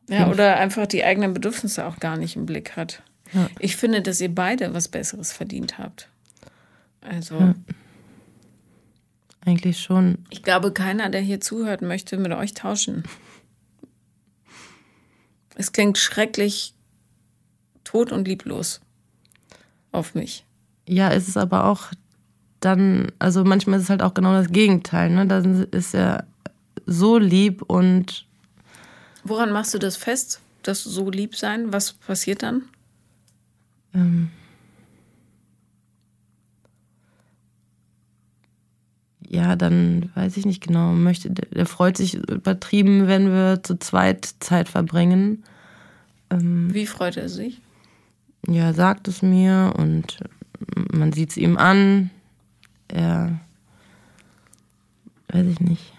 [0.09, 3.03] Ja, oder einfach die eigenen Bedürfnisse auch gar nicht im Blick hat.
[3.31, 3.47] Ja.
[3.59, 6.09] Ich finde, dass ihr beide was Besseres verdient habt.
[7.01, 7.39] Also.
[7.39, 7.55] Ja.
[9.45, 10.17] Eigentlich schon.
[10.29, 13.03] Ich glaube, keiner, der hier zuhört, möchte mit euch tauschen.
[15.55, 16.73] Es klingt schrecklich
[17.83, 18.81] tot und lieblos
[19.91, 20.45] auf mich.
[20.87, 21.91] Ja, es ist aber auch
[22.59, 25.09] dann, also manchmal ist es halt auch genau das Gegenteil.
[25.09, 25.25] Ne?
[25.27, 26.25] Dann ist er
[26.85, 28.25] so lieb und.
[29.23, 31.73] Woran machst du das fest, dass du so lieb sein?
[31.73, 32.63] Was passiert dann?
[33.93, 34.29] Ähm
[39.27, 40.93] ja, dann weiß ich nicht genau.
[40.93, 45.43] Möchte, der freut sich übertrieben, wenn wir zu zweit Zeit verbringen.
[46.29, 47.61] Ähm Wie freut er sich?
[48.47, 50.19] ja, sagt es mir und
[50.91, 52.09] man sieht es ihm an.
[52.87, 53.39] Er,
[55.29, 55.93] weiß ich nicht.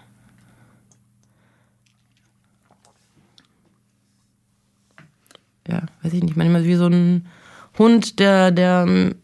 [5.67, 7.27] Weiß ich nicht, manchmal wie so ein
[7.77, 9.15] Hund, der, der ähm,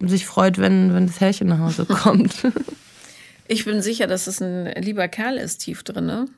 [0.00, 2.34] sich freut, wenn, wenn das Härchen nach Hause kommt.
[3.48, 6.30] Ich bin sicher, dass es ein lieber Kerl ist, tief drin.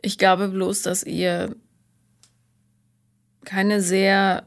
[0.00, 1.54] Ich glaube bloß, dass ihr
[3.44, 4.44] keine sehr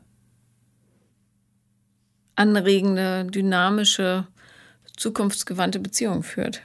[2.36, 4.28] anregende, dynamische,
[4.96, 6.62] zukunftsgewandte Beziehung führt.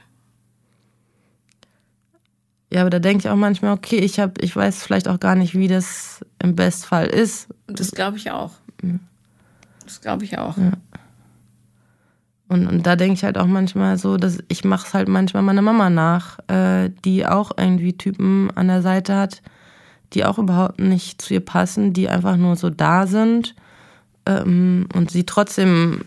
[2.73, 5.35] Ja, aber da denke ich auch manchmal, okay, ich habe, ich weiß vielleicht auch gar
[5.35, 7.47] nicht, wie das im Bestfall ist.
[7.67, 8.51] Das glaube ich auch.
[9.85, 10.57] Das glaube ich auch.
[10.57, 10.71] Ja.
[12.47, 15.43] Und, und da denke ich halt auch manchmal so, dass ich mache es halt manchmal
[15.43, 19.43] meiner Mama nach, äh, die auch irgendwie Typen an der Seite hat,
[20.13, 23.53] die auch überhaupt nicht zu ihr passen, die einfach nur so da sind
[24.25, 26.05] ähm, und sie trotzdem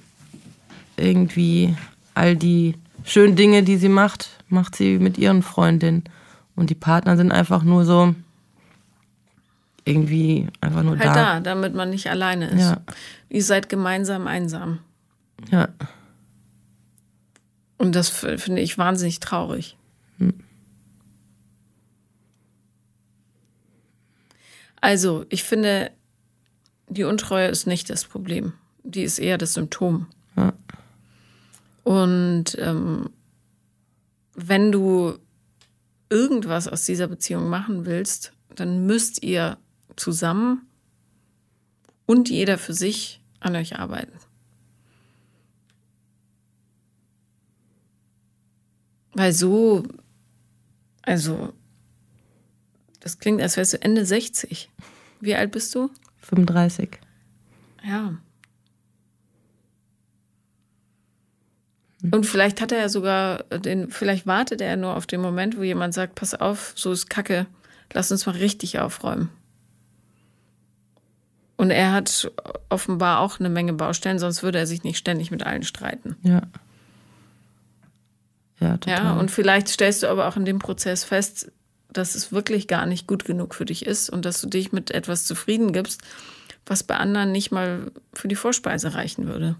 [0.96, 1.76] irgendwie
[2.14, 6.02] all die schönen Dinge, die sie macht, macht sie mit ihren Freundinnen.
[6.57, 8.14] Und die Partner sind einfach nur so
[9.84, 11.14] irgendwie einfach nur halt da.
[11.14, 12.61] da, damit man nicht alleine ist.
[12.61, 12.82] Ja.
[13.28, 14.80] Ihr seid gemeinsam einsam.
[15.50, 15.68] Ja.
[17.78, 19.76] Und das finde ich wahnsinnig traurig.
[20.18, 20.34] Hm.
[24.80, 25.90] Also, ich finde,
[26.88, 28.54] die Untreue ist nicht das Problem.
[28.82, 30.07] Die ist eher das Symptom.
[30.36, 30.52] Ja.
[31.84, 33.11] Und ähm,
[34.34, 35.18] wenn du
[36.09, 39.59] irgendwas aus dieser Beziehung machen willst, dann müsst ihr
[39.96, 40.66] zusammen
[42.07, 44.18] und jeder für sich an euch arbeiten.
[49.14, 49.82] Weil so,
[51.02, 51.54] also,
[53.00, 54.70] das klingt, als wärst du Ende 60.
[55.20, 55.90] Wie alt bist du?
[56.18, 57.00] 35.
[57.82, 58.18] Ja.
[62.11, 65.62] Und vielleicht hat er ja sogar den, vielleicht wartet er nur auf den Moment, wo
[65.62, 67.46] jemand sagt, pass auf, so ist Kacke,
[67.92, 69.30] lass uns mal richtig aufräumen.
[71.57, 72.30] Und er hat
[72.68, 76.16] offenbar auch eine Menge Baustellen, sonst würde er sich nicht ständig mit allen streiten.
[76.22, 76.42] Ja.
[78.61, 79.04] Ja, total.
[79.04, 81.50] Ja, und vielleicht stellst du aber auch in dem Prozess fest,
[81.90, 84.90] dass es wirklich gar nicht gut genug für dich ist und dass du dich mit
[84.90, 86.02] etwas zufrieden gibst,
[86.66, 89.57] was bei anderen nicht mal für die Vorspeise reichen würde.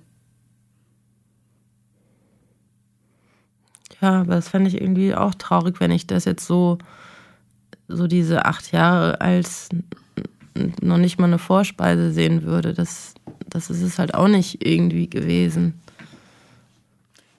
[4.07, 6.79] Ja, aber das fände ich irgendwie auch traurig, wenn ich das jetzt so,
[7.89, 9.69] so diese acht Jahre als
[10.81, 12.73] noch nicht mal eine Vorspeise sehen würde.
[12.73, 13.15] Das,
[13.49, 15.81] das ist es halt auch nicht irgendwie gewesen.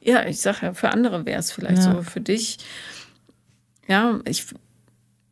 [0.01, 1.95] Ja, ich sage ja, für andere wäre es vielleicht ja.
[1.95, 2.01] so.
[2.01, 2.57] Für dich,
[3.87, 4.47] ja, ich,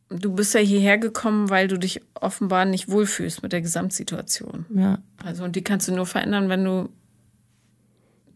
[0.08, 4.64] du bist ja hierher gekommen, weil du dich offenbar nicht wohlfühlst mit der Gesamtsituation.
[4.74, 5.00] Ja.
[5.22, 6.88] Also, und die kannst du nur verändern, wenn du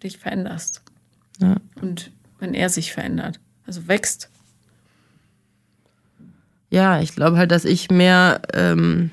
[0.03, 0.83] dich veränderst.
[1.41, 1.57] Ja.
[1.81, 2.11] Und
[2.41, 4.29] wenn er sich verändert, also wächst.
[6.71, 9.11] Ja, ich glaube halt, dass ich mehr, ähm,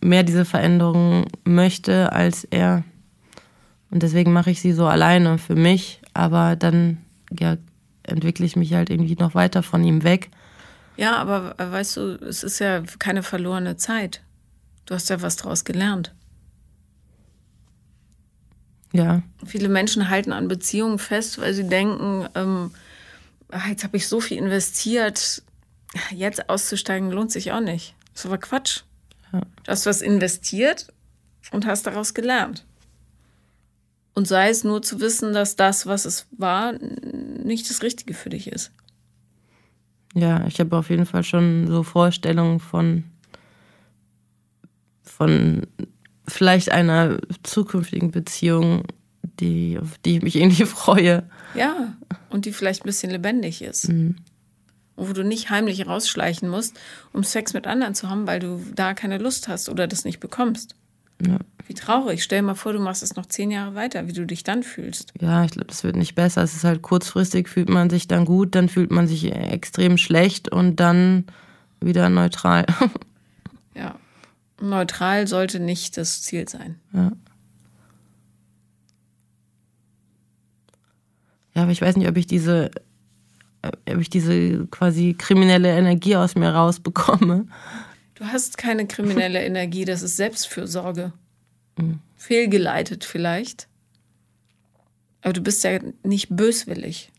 [0.00, 2.84] mehr diese Veränderung möchte als er.
[3.90, 6.98] Und deswegen mache ich sie so alleine für mich, aber dann
[7.38, 7.56] ja,
[8.02, 10.30] entwickle ich mich halt irgendwie noch weiter von ihm weg.
[10.96, 14.22] Ja, aber äh, weißt du, es ist ja keine verlorene Zeit.
[14.84, 16.12] Du hast ja was draus gelernt.
[18.92, 19.22] Ja.
[19.44, 22.70] Viele Menschen halten an Beziehungen fest, weil sie denken, ähm,
[23.50, 25.42] ah, jetzt habe ich so viel investiert,
[26.10, 27.94] jetzt auszusteigen lohnt sich auch nicht.
[28.12, 28.82] Das ist aber Quatsch.
[29.32, 29.40] Ja.
[29.40, 30.88] Du hast was investiert
[31.52, 32.64] und hast daraus gelernt.
[34.14, 38.30] Und sei es nur zu wissen, dass das, was es war, nicht das Richtige für
[38.30, 38.72] dich ist.
[40.14, 43.04] Ja, ich habe auf jeden Fall schon so Vorstellungen von,
[45.02, 45.66] von
[46.28, 48.84] vielleicht einer zukünftigen Beziehung,
[49.40, 51.24] die, auf die ich mich irgendwie freue.
[51.54, 51.94] Ja,
[52.30, 53.88] und die vielleicht ein bisschen lebendig ist.
[53.88, 54.16] Mhm.
[54.96, 56.78] Wo du nicht heimlich rausschleichen musst,
[57.12, 60.18] um Sex mit anderen zu haben, weil du da keine Lust hast oder das nicht
[60.20, 60.74] bekommst.
[61.24, 61.38] Ja.
[61.66, 62.22] Wie traurig.
[62.22, 64.62] Stell dir mal vor, du machst es noch zehn Jahre weiter, wie du dich dann
[64.62, 65.12] fühlst.
[65.20, 66.42] Ja, ich glaube, das wird nicht besser.
[66.42, 70.50] Es ist halt kurzfristig, fühlt man sich dann gut, dann fühlt man sich extrem schlecht
[70.50, 71.24] und dann
[71.80, 72.66] wieder neutral.
[74.60, 76.80] Neutral sollte nicht das Ziel sein.
[76.92, 77.12] Ja.
[81.54, 82.70] Ja, aber ich weiß nicht, ob ich diese,
[83.62, 87.46] ob ich diese quasi kriminelle Energie aus mir rausbekomme.
[88.14, 91.12] Du hast keine kriminelle Energie, das ist Selbstfürsorge.
[91.76, 91.98] Mhm.
[92.14, 93.68] Fehlgeleitet vielleicht.
[95.22, 97.10] Aber du bist ja nicht böswillig.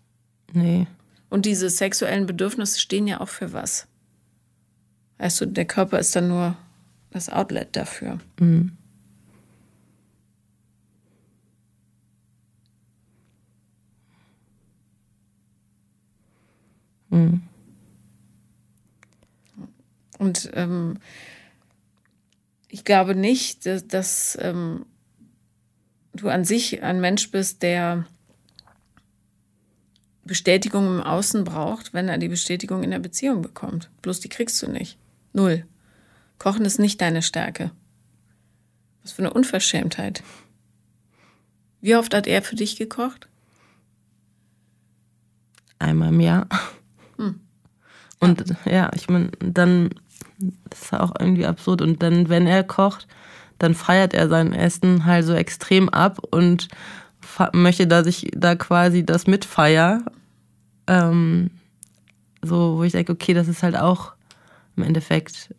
[0.54, 0.88] Nee.
[1.30, 3.88] Und diese sexuellen Bedürfnisse stehen ja auch für was.
[5.18, 6.56] Weißt du, der Körper ist dann nur
[7.12, 8.20] das Outlet dafür.
[8.40, 8.78] Mhm.
[17.10, 17.42] Mhm.
[20.20, 21.00] Und ähm,
[22.68, 24.86] ich glaube nicht, dass, dass ähm,
[26.14, 28.06] du an sich ein Mensch bist, der
[30.24, 33.90] Bestätigung im Außen braucht, wenn er die Bestätigung in der Beziehung bekommt.
[34.04, 35.00] Bloß die kriegst du nicht.
[35.34, 35.66] Null.
[36.40, 37.72] Kochen ist nicht deine Stärke.
[39.04, 40.24] Was für eine Unverschämtheit.
[41.82, 43.28] Wie oft hat er für dich gekocht?
[45.78, 46.48] Einmal im Jahr.
[47.18, 47.40] Hm.
[48.20, 49.90] Und ja, ich meine, dann
[50.70, 51.82] das ist auch irgendwie absurd.
[51.82, 53.08] Und dann, wenn er kocht,
[53.58, 56.68] dann feiert er sein Essen halt so extrem ab und
[57.54, 60.04] möchte, dass ich da quasi das mitfeier.
[60.88, 61.52] Ähm,
[62.42, 64.14] so, wo ich denke, okay, das ist halt auch
[64.78, 65.54] im Endeffekt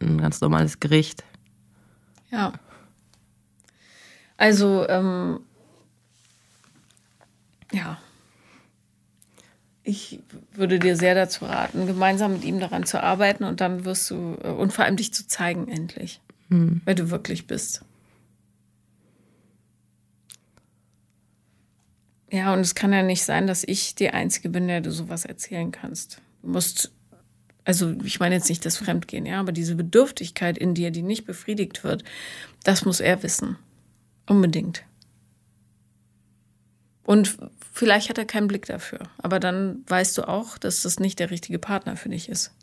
[0.00, 1.24] ein ganz normales Gericht.
[2.30, 2.52] Ja.
[4.36, 5.40] Also, ähm,
[7.72, 7.98] ja.
[9.82, 10.20] Ich
[10.52, 14.36] würde dir sehr dazu raten, gemeinsam mit ihm daran zu arbeiten und dann wirst du,
[14.42, 16.82] äh, und vor allem dich zu zeigen endlich, hm.
[16.84, 17.84] wer du wirklich bist.
[22.30, 25.24] Ja, und es kann ja nicht sein, dass ich die Einzige bin, der du sowas
[25.24, 26.20] erzählen kannst.
[26.42, 26.92] Du musst,
[27.68, 31.26] also ich meine jetzt nicht das Fremdgehen, ja, aber diese Bedürftigkeit in dir, die nicht
[31.26, 32.02] befriedigt wird,
[32.64, 33.58] das muss er wissen.
[34.26, 34.84] Unbedingt.
[37.02, 37.36] Und
[37.70, 39.00] vielleicht hat er keinen Blick dafür.
[39.18, 42.54] Aber dann weißt du auch, dass das nicht der richtige Partner für dich ist.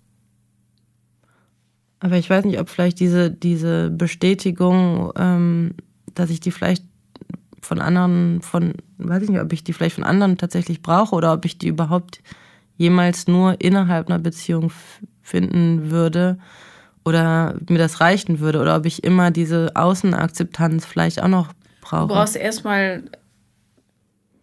[2.00, 5.76] Aber ich weiß nicht, ob vielleicht diese, diese Bestätigung, ähm,
[6.16, 6.84] dass ich die vielleicht
[7.62, 11.32] von anderen, von, weiß ich nicht, ob ich die vielleicht von anderen tatsächlich brauche oder
[11.32, 12.24] ob ich die überhaupt
[12.78, 14.72] jemals nur innerhalb einer Beziehung
[15.22, 16.38] finden würde
[17.04, 22.08] oder mir das reichen würde oder ob ich immer diese Außenakzeptanz vielleicht auch noch brauche.
[22.08, 23.04] Du brauchst erstmal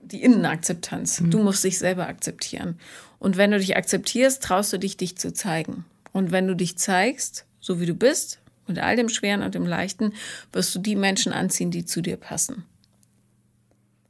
[0.01, 1.21] die Innenakzeptanz.
[1.21, 1.31] Mhm.
[1.31, 2.79] Du musst dich selber akzeptieren.
[3.19, 5.85] Und wenn du dich akzeptierst, traust du dich, dich zu zeigen.
[6.13, 9.67] Und wenn du dich zeigst, so wie du bist, mit all dem Schweren und dem
[9.67, 10.13] Leichten,
[10.53, 12.65] wirst du die Menschen anziehen, die zu dir passen.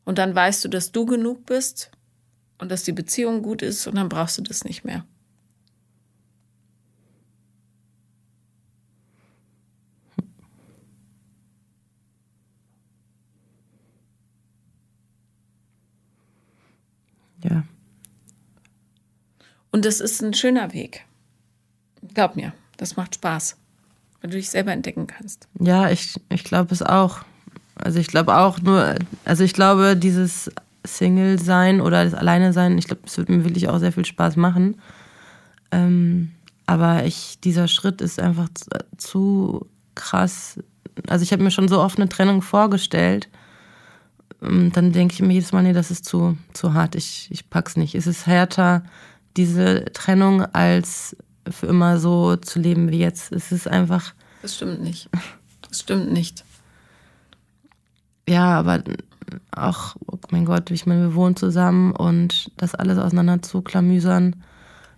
[0.04, 1.90] Und dann weißt du, dass du genug bist
[2.62, 5.04] und dass die Beziehung gut ist und dann brauchst du das nicht mehr.
[17.42, 17.64] Ja.
[19.72, 21.04] Und das ist ein schöner Weg.
[22.14, 23.56] Glaub mir, das macht Spaß,
[24.20, 25.48] wenn du dich selber entdecken kannst.
[25.58, 27.24] Ja, ich, ich glaube es auch.
[27.74, 28.94] Also ich glaube auch nur,
[29.24, 30.48] also ich glaube, dieses
[30.86, 34.80] Single-Sein oder das Alleine-Sein, ich glaube, es wird mir wirklich auch sehr viel Spaß machen.
[35.70, 36.32] Ähm,
[36.66, 40.58] aber ich, dieser Schritt ist einfach zu, zu krass.
[41.08, 43.28] Also ich habe mir schon so oft eine Trennung vorgestellt.
[44.40, 46.94] Und dann denke ich mir jedes Mal, nee, das ist zu, zu hart.
[46.94, 47.94] Ich, ich pack's nicht.
[47.94, 48.82] Es ist härter,
[49.36, 51.16] diese Trennung, als
[51.48, 53.32] für immer so zu leben wie jetzt.
[53.32, 54.14] Es ist einfach.
[54.42, 55.08] Das stimmt nicht.
[55.68, 56.44] Das stimmt nicht.
[58.28, 58.82] Ja, aber
[59.54, 64.36] auch, oh mein Gott, ich meine, wir wohnen zusammen und das alles auseinander zu klamüsern,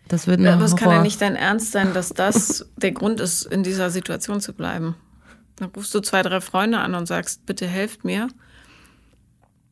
[0.08, 3.20] das wird noch Aber es kann ja nicht dein Ernst sein, dass das der Grund
[3.20, 4.96] ist, in dieser Situation zu bleiben.
[5.56, 8.28] Dann rufst du zwei, drei Freunde an und sagst, bitte helft mir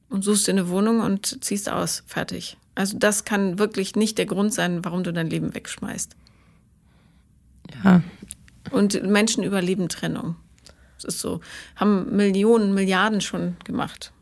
[0.08, 2.04] und suchst dir eine Wohnung und ziehst aus.
[2.06, 2.56] Fertig.
[2.74, 6.16] Also das kann wirklich nicht der Grund sein, warum du dein Leben wegschmeißt.
[7.84, 8.02] Ja.
[8.70, 10.36] Und Menschen überleben Trennung.
[10.96, 11.40] Das ist so.
[11.76, 14.12] Haben Millionen, Milliarden schon gemacht.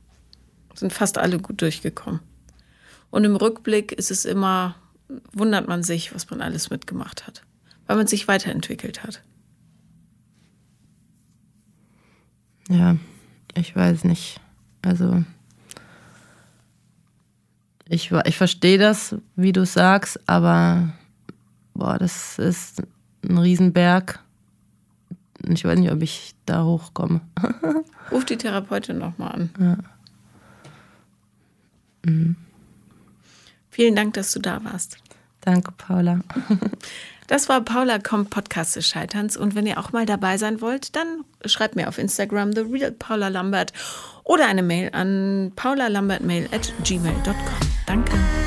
[0.75, 2.21] Sind fast alle gut durchgekommen.
[3.11, 4.77] Und im Rückblick ist es immer,
[5.33, 7.43] wundert man sich, was man alles mitgemacht hat.
[7.87, 9.23] Weil man sich weiterentwickelt hat.
[12.68, 12.97] Ja,
[13.55, 14.41] ich weiß nicht.
[14.83, 15.25] Also,
[17.89, 20.93] ich, ich verstehe das, wie du sagst, aber
[21.75, 22.83] boah, das ist
[23.29, 24.21] ein Riesenberg.
[25.49, 27.21] Ich weiß nicht, ob ich da hochkomme.
[28.12, 29.51] Ruf die Therapeutin nochmal an.
[29.59, 29.77] Ja.
[32.05, 32.36] Mhm.
[33.70, 34.96] Vielen Dank, dass du da warst.
[35.40, 36.20] Danke, Paula.
[37.30, 39.36] Das war Paula kommt Podcast des Scheiterns.
[39.36, 42.90] Und wenn ihr auch mal dabei sein wollt, dann schreibt mir auf Instagram The Real
[42.90, 43.72] Paula Lambert
[44.24, 47.34] oder eine Mail an paulalambertmail at gmail.com.
[47.86, 48.39] Danke.